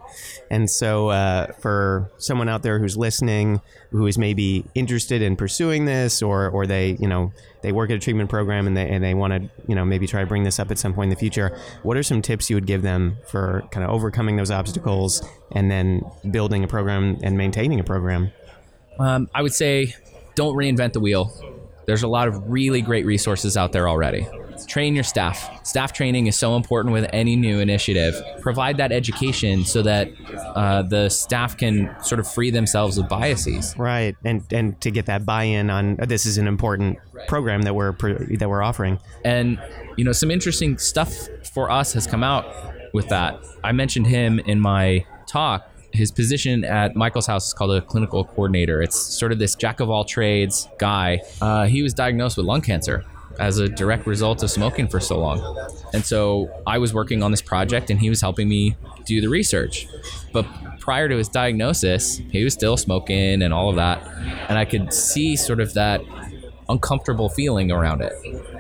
And 0.50 0.70
so, 0.70 1.10
uh, 1.10 1.52
for 1.60 2.10
someone 2.18 2.48
out 2.48 2.64
there 2.64 2.80
who's 2.80 2.96
listening, 2.96 3.60
who 3.92 4.08
is 4.08 4.18
maybe 4.18 4.66
interested 4.76 5.22
in 5.22 5.36
pursuing 5.36 5.84
this, 5.86 6.22
or 6.22 6.50
or 6.50 6.66
they, 6.66 6.98
you 7.02 7.08
know, 7.08 7.34
they 7.62 7.74
work 7.74 7.90
at 7.90 7.98
a 7.98 8.00
treatment 8.00 8.30
program 8.30 8.66
and 8.66 8.78
they 8.78 8.88
and 8.88 9.04
they 9.04 9.14
want 9.14 9.34
to, 9.34 9.50
you 9.68 9.76
know, 9.76 9.84
maybe 9.84 10.08
try 10.08 10.22
to 10.22 10.28
bring 10.28 10.44
this 10.44 10.58
up 10.58 10.72
at 10.72 10.78
some 10.78 10.94
point 10.94 11.08
in 11.08 11.10
the 11.10 11.20
future. 11.20 11.58
What 11.84 11.98
are 11.98 12.04
some 12.04 12.22
tips 12.22 12.50
you 12.50 12.56
would 12.56 12.66
give 12.66 12.82
them 12.82 13.18
for 13.28 13.64
kind 13.72 13.84
of 13.84 13.92
overcoming 13.92 14.38
those 14.38 14.52
obstacles 14.52 15.22
and 15.52 15.70
then 15.70 16.02
building 16.32 16.64
a 16.64 16.68
program 16.68 17.20
and 17.24 17.38
maintaining 17.38 17.80
a 17.80 17.84
program? 17.84 18.32
Um, 19.00 19.30
I 19.36 19.42
would 19.42 19.54
say, 19.54 19.96
don't 20.36 20.56
reinvent 20.56 20.94
the 20.94 21.00
wheel. 21.02 21.34
There's 21.86 22.04
a 22.04 22.08
lot 22.08 22.28
of 22.28 22.50
really 22.50 22.82
great 22.82 23.06
resources 23.06 23.58
out 23.58 23.72
there 23.72 23.90
already. 23.90 24.28
Train 24.66 24.96
your 24.96 25.04
staff. 25.04 25.66
Staff 25.66 25.94
training 25.94 26.28
is 26.28 26.38
so 26.38 26.56
important 26.56 26.94
with 26.94 27.10
any 27.14 27.36
new 27.36 27.60
initiative. 27.60 28.16
Provide 28.42 28.78
that 28.78 28.92
education 28.92 29.66
so 29.66 29.82
that 29.82 30.10
uh, 30.56 30.84
the 30.84 31.10
staff 31.10 31.58
can 31.58 31.96
sort 32.04 32.20
of 32.20 32.32
free 32.32 32.52
themselves 32.52 32.98
of 32.98 33.08
biases. 33.10 33.76
Right, 33.78 34.16
and 34.24 34.44
and 34.52 34.80
to 34.82 34.92
get 34.92 35.06
that 35.08 35.26
buy-in 35.26 35.70
on 35.70 36.00
uh, 36.00 36.06
this 36.06 36.26
is 36.26 36.38
an 36.38 36.48
important 36.48 36.98
program 37.28 37.64
that 37.64 37.76
we're 37.76 37.94
that 37.94 38.50
we're 38.50 38.64
offering. 38.64 39.00
And 39.24 39.60
you 39.98 40.04
know, 40.04 40.12
some 40.12 40.32
interesting 40.32 40.78
stuff 40.78 41.14
for 41.54 41.70
us 41.70 41.94
has 41.94 42.08
come 42.08 42.24
out 42.24 42.46
with 42.94 43.10
that. 43.10 43.40
I 43.64 43.72
mentioned 43.72 44.08
him 44.08 44.40
in 44.40 44.60
my 44.60 45.06
talk. 45.28 45.70
His 45.92 46.12
position 46.12 46.64
at 46.64 46.96
Michael's 46.96 47.26
house 47.26 47.48
is 47.48 47.54
called 47.54 47.72
a 47.72 47.82
clinical 47.82 48.24
coordinator. 48.24 48.82
It's 48.82 49.00
sort 49.00 49.32
of 49.32 49.40
this 49.40 49.56
jack 49.56 49.80
of 49.80 49.90
all 49.90 50.06
trades 50.06 50.70
guy. 50.78 51.22
Uh, 51.42 51.66
he 51.66 51.82
was 51.82 51.94
diagnosed 51.96 52.38
with 52.38 52.46
lung 52.46 52.62
cancer 52.62 53.04
as 53.40 53.58
a 53.58 53.68
direct 53.70 54.06
result 54.06 54.44
of 54.44 54.52
smoking 54.52 54.88
for 54.88 55.00
so 55.00 55.18
long. 55.18 55.40
And 55.94 56.06
so 56.06 56.50
I 56.68 56.78
was 56.78 56.94
working 56.94 57.24
on 57.24 57.32
this 57.32 57.42
project 57.42 57.90
and 57.90 58.00
he 58.00 58.10
was 58.10 58.22
helping 58.22 58.48
me 58.50 58.76
do 59.06 59.22
the 59.22 59.30
research. 59.30 59.88
But 60.34 60.46
prior 60.80 61.08
to 61.08 61.16
his 61.18 61.30
diagnosis, 61.30 62.18
he 62.18 62.44
was 62.44 62.54
still 62.54 62.78
smoking 62.78 63.42
and 63.42 63.54
all 63.54 63.70
of 63.70 63.78
that. 63.78 64.06
And 64.50 64.58
I 64.58 64.66
could 64.66 64.94
see 64.94 65.36
sort 65.36 65.60
of 65.60 65.74
that 65.74 66.02
uncomfortable 66.68 67.30
feeling 67.30 67.72
around 67.72 68.02
it. 68.02 68.14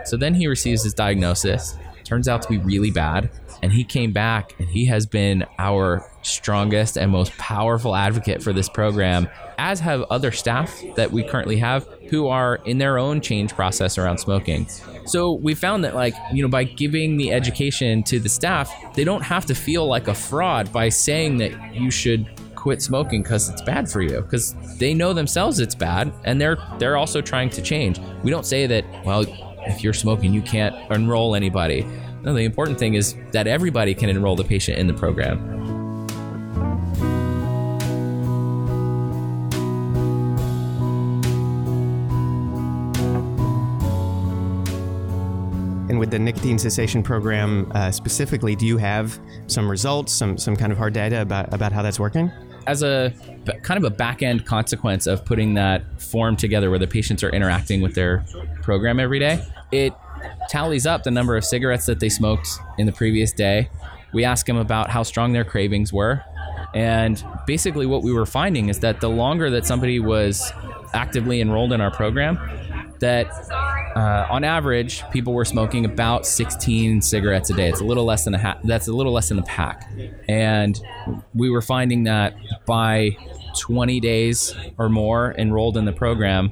So 0.07 0.17
then 0.17 0.33
he 0.33 0.47
receives 0.47 0.83
his 0.83 0.93
diagnosis. 0.93 1.77
Turns 2.09 2.27
out 2.27 2.41
to 2.41 2.49
be 2.49 2.57
really 2.57 2.89
bad. 2.89 3.29
And 3.61 3.71
he 3.71 3.83
came 3.83 4.11
back 4.11 4.55
and 4.57 4.67
he 4.67 4.87
has 4.87 5.05
been 5.05 5.45
our 5.59 6.03
strongest 6.23 6.97
and 6.97 7.11
most 7.11 7.37
powerful 7.37 7.95
advocate 7.95 8.41
for 8.41 8.51
this 8.51 8.67
program, 8.67 9.29
as 9.59 9.79
have 9.81 10.01
other 10.09 10.31
staff 10.31 10.75
that 10.95 11.11
we 11.11 11.23
currently 11.23 11.57
have 11.57 11.87
who 12.09 12.27
are 12.27 12.55
in 12.65 12.79
their 12.79 12.97
own 12.97 13.21
change 13.21 13.53
process 13.53 13.99
around 13.99 14.17
smoking. 14.17 14.67
So 15.05 15.33
we 15.33 15.53
found 15.53 15.83
that, 15.83 15.93
like, 15.93 16.15
you 16.33 16.41
know, 16.41 16.49
by 16.49 16.63
giving 16.63 17.17
the 17.17 17.31
education 17.31 18.01
to 18.03 18.19
the 18.19 18.29
staff, 18.29 18.73
they 18.95 19.03
don't 19.03 19.21
have 19.21 19.45
to 19.45 19.53
feel 19.53 19.85
like 19.85 20.07
a 20.07 20.15
fraud 20.15 20.73
by 20.73 20.89
saying 20.89 21.37
that 21.37 21.75
you 21.75 21.91
should 21.91 22.27
quit 22.55 22.81
smoking 22.81 23.21
because 23.21 23.49
it's 23.49 23.61
bad 23.61 23.87
for 23.87 24.01
you 24.01 24.19
because 24.19 24.53
they 24.79 24.93
know 24.93 25.13
themselves 25.13 25.61
it's 25.61 25.75
bad 25.75 26.11
and 26.25 26.41
they're 26.41 26.57
they're 26.77 26.97
also 26.97 27.21
trying 27.21 27.49
to 27.49 27.61
change 27.61 27.97
we 28.21 28.29
don't 28.29 28.45
say 28.45 28.67
that 28.67 28.83
well 29.05 29.23
if 29.67 29.83
you're 29.83 29.93
smoking 29.93 30.33
you 30.33 30.41
can't 30.41 30.75
enroll 30.91 31.35
anybody 31.35 31.85
no 32.23 32.33
the 32.33 32.43
important 32.43 32.77
thing 32.77 32.93
is 32.93 33.15
that 33.31 33.47
everybody 33.47 33.93
can 33.93 34.09
enroll 34.09 34.35
the 34.35 34.43
patient 34.43 34.77
in 34.77 34.87
the 34.87 34.93
program 34.93 35.59
And 45.89 45.97
with 45.97 46.11
the 46.11 46.19
nicotine 46.19 46.59
cessation 46.59 47.01
program 47.01 47.71
uh, 47.73 47.89
specifically, 47.89 48.55
do 48.55 48.67
you 48.67 48.77
have 48.77 49.19
some 49.47 49.69
results, 49.69 50.13
some 50.13 50.37
some 50.37 50.55
kind 50.55 50.71
of 50.71 50.77
hard 50.77 50.93
data 50.93 51.23
about 51.23 51.51
about 51.51 51.71
how 51.71 51.81
that's 51.81 51.99
working? 51.99 52.31
As 52.69 52.83
a 52.83 53.11
kind 53.63 53.83
of 53.83 53.83
a 53.83 53.89
back 53.89 54.21
end 54.21 54.45
consequence 54.45 55.07
of 55.07 55.25
putting 55.25 55.55
that 55.55 55.81
form 55.99 56.35
together, 56.35 56.69
where 56.69 56.77
the 56.77 56.85
patients 56.85 57.23
are 57.23 57.31
interacting 57.31 57.81
with 57.81 57.95
their 57.95 58.23
program 58.61 58.99
every 58.99 59.17
day, 59.17 59.43
it 59.71 59.91
tallies 60.49 60.85
up 60.85 61.01
the 61.01 61.09
number 61.09 61.35
of 61.35 61.43
cigarettes 61.43 61.87
that 61.87 61.99
they 61.99 62.09
smoked 62.09 62.47
in 62.77 62.85
the 62.85 62.91
previous 62.91 63.31
day. 63.31 63.69
We 64.13 64.23
ask 64.23 64.45
them 64.45 64.57
about 64.57 64.91
how 64.91 65.01
strong 65.01 65.33
their 65.33 65.43
cravings 65.43 65.91
were. 65.91 66.23
And 66.75 67.23
basically, 67.47 67.87
what 67.87 68.03
we 68.03 68.13
were 68.13 68.27
finding 68.27 68.69
is 68.69 68.81
that 68.81 69.01
the 69.01 69.09
longer 69.09 69.49
that 69.49 69.65
somebody 69.65 69.99
was 69.99 70.53
actively 70.93 71.41
enrolled 71.41 71.73
in 71.73 71.81
our 71.81 71.89
program, 71.89 72.37
that 72.99 73.31
uh, 73.95 74.27
on 74.29 74.43
average, 74.43 75.03
people 75.11 75.33
were 75.33 75.45
smoking 75.45 75.85
about 75.85 76.25
16 76.25 77.01
cigarettes 77.01 77.49
a 77.49 77.53
day. 77.53 77.69
It's 77.69 77.81
a 77.81 77.83
little 77.83 78.05
less 78.05 78.25
than 78.25 78.35
a 78.35 78.39
ha- 78.39 78.59
that's 78.63 78.87
a 78.87 78.93
little 78.93 79.11
less 79.13 79.29
than 79.29 79.39
a 79.39 79.43
pack, 79.43 79.91
and 80.27 80.79
we 81.33 81.49
were 81.49 81.61
finding 81.61 82.03
that 82.03 82.35
by 82.65 83.17
20 83.59 83.99
days 83.99 84.55
or 84.77 84.89
more 84.89 85.33
enrolled 85.37 85.77
in 85.77 85.85
the 85.85 85.93
program, 85.93 86.51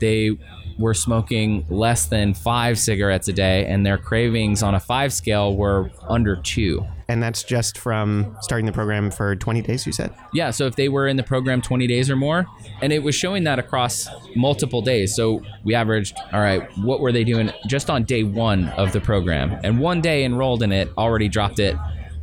they 0.00 0.36
were 0.78 0.94
smoking 0.94 1.66
less 1.70 2.06
than 2.06 2.34
five 2.34 2.78
cigarettes 2.78 3.28
a 3.28 3.32
day, 3.32 3.66
and 3.66 3.84
their 3.84 3.98
cravings 3.98 4.62
on 4.62 4.74
a 4.74 4.80
five 4.80 5.12
scale 5.12 5.56
were 5.56 5.90
under 6.08 6.36
two. 6.36 6.86
And 7.08 7.22
that's 7.22 7.44
just 7.44 7.78
from 7.78 8.36
starting 8.40 8.66
the 8.66 8.72
program 8.72 9.10
for 9.12 9.36
20 9.36 9.62
days, 9.62 9.86
you 9.86 9.92
said? 9.92 10.12
Yeah, 10.32 10.50
so 10.50 10.66
if 10.66 10.74
they 10.74 10.88
were 10.88 11.06
in 11.06 11.16
the 11.16 11.22
program 11.22 11.62
20 11.62 11.86
days 11.86 12.10
or 12.10 12.16
more, 12.16 12.46
and 12.82 12.92
it 12.92 13.02
was 13.02 13.14
showing 13.14 13.44
that 13.44 13.60
across 13.60 14.08
multiple 14.34 14.82
days. 14.82 15.14
So 15.14 15.42
we 15.62 15.74
averaged, 15.74 16.16
all 16.32 16.40
right, 16.40 16.68
what 16.78 17.00
were 17.00 17.12
they 17.12 17.22
doing 17.22 17.52
just 17.68 17.90
on 17.90 18.02
day 18.04 18.24
one 18.24 18.68
of 18.70 18.92
the 18.92 19.00
program? 19.00 19.56
And 19.62 19.78
one 19.78 20.00
day 20.00 20.24
enrolled 20.24 20.62
in 20.62 20.72
it 20.72 20.90
already 20.98 21.28
dropped 21.28 21.60
it 21.60 21.76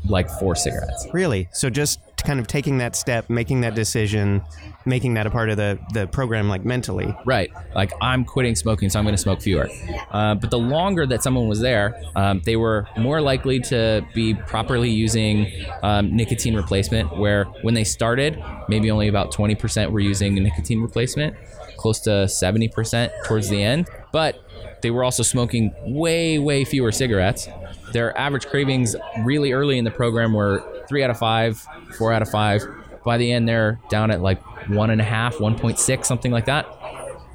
like 0.06 0.30
four 0.30 0.56
cigarettes. 0.56 1.08
Really? 1.14 1.48
So 1.54 1.70
just 1.70 2.00
kind 2.18 2.40
of 2.40 2.48
taking 2.48 2.78
that 2.80 2.96
step, 2.96 3.30
making 3.30 3.62
that 3.62 3.76
decision, 3.76 4.42
making 4.86 5.14
that 5.16 5.26
a 5.28 5.30
part 5.30 5.50
of 5.50 5.58
the, 5.58 5.80
the 5.94 6.08
program, 6.08 6.50
like 6.50 6.66
mentally. 6.66 7.16
Right. 7.26 7.52
Like 7.76 7.92
I'm 8.02 8.26
quitting 8.26 8.56
smoking, 8.56 8.90
so 8.90 9.00
I'm 9.00 9.06
going 9.06 9.16
to 9.16 9.22
smoke 9.22 9.42
fewer. 9.42 9.70
Uh, 10.12 10.36
but 10.36 10.52
the 10.52 10.60
longer 10.60 11.06
that 11.06 11.24
someone 11.24 11.48
was 11.48 11.60
there, 11.60 12.02
um, 12.16 12.42
they 12.46 12.56
were 12.56 12.88
more 12.98 13.22
likely 13.22 13.60
to 13.62 14.06
be 14.14 14.34
properly 14.34 14.90
using 14.90 15.52
um, 15.82 16.16
nicotine 16.16 16.56
replacement. 16.56 17.18
Where 17.18 17.46
when 17.62 17.74
they 17.74 17.84
started, 17.84 18.42
maybe 18.68 18.92
only 18.92 19.08
about 19.08 19.34
20% 19.34 19.92
were 19.92 20.00
using 20.00 20.36
nicotine 20.36 20.82
replacement, 20.82 21.36
close 21.78 22.00
to 22.02 22.10
70% 22.10 23.12
towards 23.26 23.50
the 23.50 23.62
end. 23.62 23.88
But 24.12 24.44
they 24.82 24.92
were 24.92 25.04
also 25.04 25.24
smoking 25.24 25.74
way, 25.82 26.40
way 26.40 26.66
fewer 26.66 26.92
cigarettes. 26.92 27.48
Their 27.94 28.16
average 28.18 28.48
cravings 28.48 28.96
really 29.24 29.54
early 29.54 29.78
in 29.78 29.86
the 29.86 29.92
program 29.92 30.34
were 30.34 30.64
three 30.90 31.04
out 31.04 31.10
of 31.10 31.18
five, 31.18 31.66
four 31.98 32.12
out 32.12 32.22
of 32.22 32.30
five. 32.30 32.62
By 33.04 33.18
the 33.18 33.32
end, 33.32 33.48
they're 33.48 33.80
down 33.90 34.12
at 34.12 34.22
like 34.22 34.42
one 34.70 34.90
and 34.90 35.02
a 35.02 35.04
half, 35.04 35.36
1.6, 35.38 36.06
something 36.06 36.32
like 36.32 36.46
that. 36.46 36.68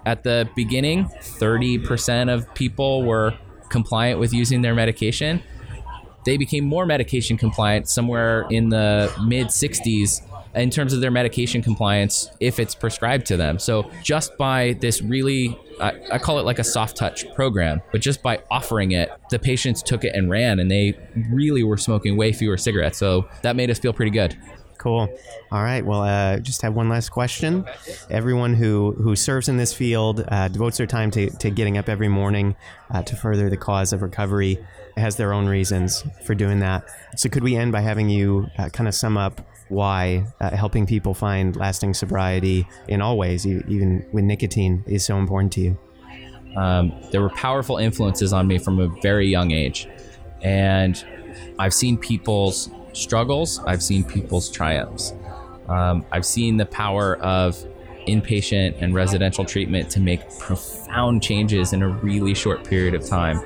At 0.07 0.23
the 0.23 0.49
beginning, 0.57 1.05
30% 1.05 2.33
of 2.33 2.53
people 2.55 3.05
were 3.05 3.35
compliant 3.69 4.19
with 4.19 4.33
using 4.33 4.63
their 4.63 4.75
medication. 4.75 5.43
They 6.25 6.37
became 6.37 6.65
more 6.65 6.87
medication 6.87 7.37
compliant 7.37 7.89
somewhere 7.89 8.47
in 8.51 8.71
the 8.71 9.13
mid 9.27 9.49
60s 9.49 10.23
in 10.55 10.71
terms 10.71 10.93
of 10.93 11.01
their 11.01 11.11
medication 11.11 11.63
compliance 11.63 12.31
if 12.41 12.59
it's 12.59 12.75
prescribed 12.75 13.27
to 13.27 13.37
them. 13.37 13.59
So 13.59 13.91
just 14.03 14.37
by 14.37 14.77
this 14.81 15.03
really, 15.03 15.59
I, 15.81 15.93
I, 16.13 16.19
call 16.19 16.39
it 16.39 16.45
like 16.45 16.59
a 16.59 16.65
soft 16.65 16.97
touch 16.97 17.33
program, 17.35 17.81
but 17.93 18.01
just 18.01 18.23
by 18.23 18.43
offering 18.51 18.93
it, 18.93 19.11
the 19.31 19.39
patients 19.39 19.83
took 19.83 20.05
it 20.05 20.15
and 20.15 20.31
ran 20.31 20.59
and 20.59 20.71
they 20.71 20.99
really 21.31 21.63
were 21.63 21.77
smoking 21.77 22.17
way 22.17 22.33
fewer 22.33 22.57
cigarettes. 22.57 22.99
So 22.99 23.29
that 23.43 23.57
made 23.57 23.71
us 23.71 23.79
feel 23.79 23.93
pretty 23.93 24.11
good. 24.11 24.37
Cool. 24.79 25.09
All 25.51 25.63
right. 25.63 25.85
Well, 25.85 26.03
uh, 26.03 26.39
just 26.39 26.63
have 26.63 26.75
one 26.75 26.89
last 26.89 27.11
question. 27.11 27.65
Everyone 28.11 28.55
who, 28.55 28.93
who 28.93 29.17
serves 29.17 29.49
in 29.49 29.57
this 29.57 29.73
field 29.75 30.25
uh, 30.29 30.49
devotes 30.49 30.79
their 30.79 30.87
time 30.87 31.11
to, 31.13 31.29
to 31.39 31.51
getting 31.51 31.77
up 31.77 31.89
every 31.89 32.09
morning 32.09 32.55
uh, 32.91 33.03
to 33.03 33.17
further 33.17 33.51
the 33.51 33.57
cause 33.57 33.93
of 33.93 34.03
recovery. 34.03 34.65
has 34.97 35.17
their 35.17 35.33
own 35.33 35.47
reasons 35.47 36.05
for 36.25 36.35
doing 36.35 36.61
that. 36.61 36.85
So, 37.17 37.29
could 37.29 37.43
we 37.43 37.57
end 37.57 37.73
by 37.73 37.81
having 37.81 38.09
you 38.09 38.49
uh, 38.57 38.69
kind 38.69 38.89
of 38.89 38.95
sum 38.95 39.17
up 39.17 39.41
why 39.69 40.25
uh, 40.41 40.57
helping 40.57 40.87
people 40.87 41.13
find 41.13 41.55
lasting 41.57 41.95
sobriety 41.95 42.67
in 42.89 43.03
all 43.03 43.19
ways, 43.19 43.47
even 43.47 44.07
with 44.13 44.25
nicotine 44.25 44.85
is 44.87 45.05
so 45.05 45.19
important 45.19 45.53
to 45.55 45.61
you? 45.61 45.79
Um, 46.57 46.93
there 47.11 47.21
were 47.21 47.31
powerful 47.31 47.77
influences 47.77 48.33
on 48.33 48.47
me 48.47 48.59
from 48.59 48.79
a 48.79 48.89
very 49.03 49.29
young 49.29 49.51
age. 49.51 49.89
And 50.41 51.05
I've 51.59 51.75
seen 51.75 51.99
people's 51.99 52.71
struggles, 52.99 53.61
I've 53.61 53.83
seen 53.83 54.05
people's 54.05 54.51
triumphs. 54.51 55.15
Um, 55.69 56.05
I've 56.13 56.27
seen 56.27 56.57
the 56.57 56.67
power 56.67 57.17
of 57.17 57.65
inpatient 58.07 58.81
and 58.81 58.95
residential 58.95 59.45
treatment 59.45 59.91
to 59.91 60.01
make 60.01 60.21
profound 60.39 61.23
changes 61.23 61.73
in 61.73 61.83
a 61.83 61.89
really 61.89 62.35
short 62.35 62.65
period 62.65 62.95
of 62.95 63.07
time. 63.07 63.41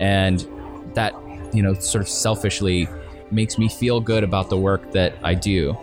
And 0.00 0.46
that, 0.94 1.14
you 1.52 1.62
know, 1.62 1.74
sort 1.74 2.02
of 2.02 2.08
selfishly 2.08 2.88
makes 3.30 3.58
me 3.58 3.68
feel 3.68 4.00
good 4.00 4.22
about 4.22 4.50
the 4.50 4.58
work 4.58 4.92
that 4.92 5.14
I 5.22 5.34
do 5.34 5.76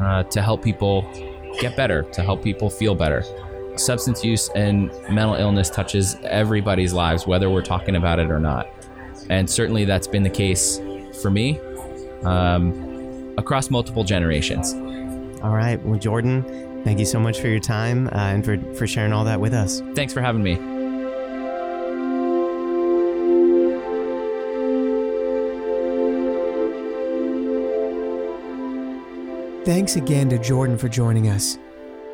uh, 0.00 0.22
to 0.24 0.40
help 0.40 0.62
people 0.62 1.02
get 1.60 1.76
better, 1.76 2.02
to 2.02 2.22
help 2.22 2.42
people 2.42 2.70
feel 2.70 2.94
better. 2.94 3.24
Substance 3.76 4.24
use 4.24 4.48
and 4.54 4.90
mental 5.10 5.34
illness 5.34 5.68
touches 5.68 6.16
everybody's 6.22 6.92
lives, 6.92 7.26
whether 7.26 7.50
we're 7.50 7.62
talking 7.62 7.96
about 7.96 8.18
it 8.18 8.30
or 8.30 8.38
not. 8.38 8.68
And 9.30 9.50
certainly 9.50 9.84
that's 9.84 10.06
been 10.06 10.22
the 10.22 10.30
case 10.30 10.80
for 11.20 11.30
me 11.30 11.60
um, 12.24 13.34
across 13.38 13.70
multiple 13.70 14.04
generations. 14.04 14.74
All 15.42 15.54
right. 15.54 15.82
Well, 15.84 15.98
Jordan, 15.98 16.82
thank 16.84 16.98
you 16.98 17.06
so 17.06 17.20
much 17.20 17.40
for 17.40 17.48
your 17.48 17.60
time 17.60 18.08
uh, 18.08 18.10
and 18.16 18.44
for, 18.44 18.58
for 18.74 18.86
sharing 18.86 19.12
all 19.12 19.24
that 19.24 19.40
with 19.40 19.54
us. 19.54 19.80
Thanks 19.94 20.12
for 20.12 20.20
having 20.20 20.42
me. 20.42 20.56
Thanks 29.64 29.96
again 29.96 30.30
to 30.30 30.38
Jordan 30.38 30.78
for 30.78 30.88
joining 30.88 31.28
us. 31.28 31.58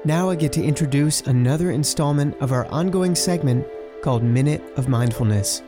Now 0.04 0.28
I 0.28 0.34
get 0.34 0.52
to 0.54 0.62
introduce 0.62 1.22
another 1.22 1.70
installment 1.70 2.36
of 2.40 2.52
our 2.52 2.66
ongoing 2.66 3.14
segment 3.14 3.64
called 4.02 4.22
Minute 4.22 4.60
of 4.76 4.88
Mindfulness. 4.88 5.62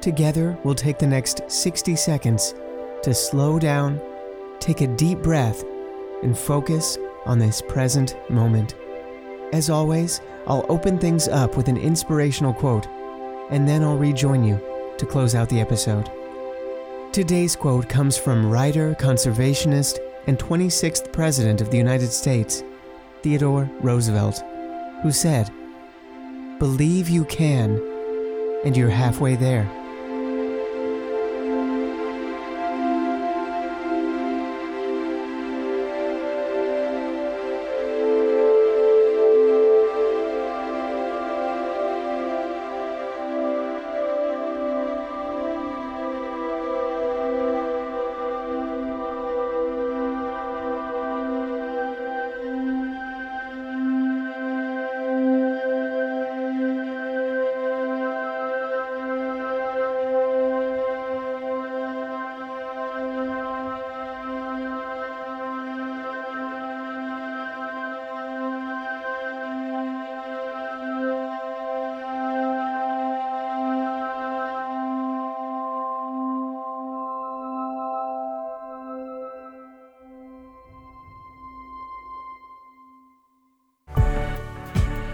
Together, 0.00 0.58
we'll 0.64 0.74
take 0.74 0.98
the 0.98 1.06
next 1.06 1.42
60 1.48 1.94
seconds 1.94 2.54
to 3.02 3.14
slow 3.14 3.58
down, 3.58 4.00
take 4.58 4.80
a 4.80 4.86
deep 4.86 5.18
breath, 5.18 5.64
and 6.22 6.36
focus 6.36 6.98
on 7.26 7.38
this 7.38 7.62
present 7.62 8.16
moment. 8.30 8.74
As 9.52 9.70
always, 9.70 10.20
I'll 10.46 10.66
open 10.68 10.98
things 10.98 11.28
up 11.28 11.56
with 11.56 11.68
an 11.68 11.76
inspirational 11.76 12.52
quote, 12.52 12.86
and 13.50 13.68
then 13.68 13.82
I'll 13.82 13.98
rejoin 13.98 14.44
you 14.44 14.60
to 14.98 15.06
close 15.06 15.34
out 15.34 15.48
the 15.48 15.60
episode. 15.60 16.10
Today's 17.12 17.56
quote 17.56 17.88
comes 17.88 18.16
from 18.16 18.50
writer, 18.50 18.94
conservationist, 18.94 19.98
and 20.26 20.38
26th 20.38 21.12
President 21.12 21.60
of 21.60 21.70
the 21.70 21.78
United 21.78 22.12
States, 22.12 22.62
Theodore 23.22 23.68
Roosevelt, 23.80 24.42
who 25.02 25.10
said, 25.10 25.50
Believe 26.58 27.08
you 27.08 27.24
can, 27.24 27.80
and 28.64 28.76
you're 28.76 28.90
halfway 28.90 29.34
there. 29.34 29.79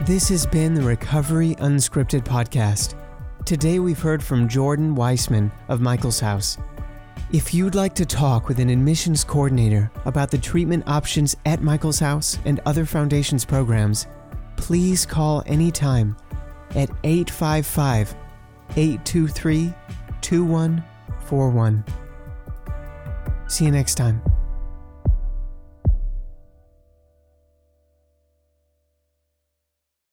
This 0.07 0.29
has 0.29 0.47
been 0.47 0.73
the 0.73 0.83
Recovery 0.83 1.57
Unscripted 1.57 2.23
podcast. 2.23 2.95
Today 3.45 3.81
we've 3.81 3.99
heard 3.99 4.23
from 4.23 4.49
Jordan 4.49 4.95
Weissman 4.95 5.51
of 5.67 5.81
Michael's 5.81 6.21
House. 6.21 6.59
If 7.33 7.53
you'd 7.53 7.75
like 7.75 7.93
to 7.97 8.07
talk 8.07 8.47
with 8.47 8.61
an 8.61 8.71
admissions 8.71 9.25
coordinator 9.25 9.91
about 10.05 10.31
the 10.31 10.39
treatment 10.39 10.85
options 10.87 11.37
at 11.45 11.61
Michael's 11.61 11.99
House 11.99 12.39
and 12.45 12.61
other 12.67 12.87
Foundation's 12.87 13.45
programs, 13.45 14.07
please 14.55 15.05
call 15.05 15.43
anytime 15.45 16.17
at 16.77 16.89
855 17.03 18.15
823 18.77 19.75
2141. 20.21 21.85
See 23.49 23.65
you 23.65 23.73
next 23.73 23.97
time. 23.97 24.23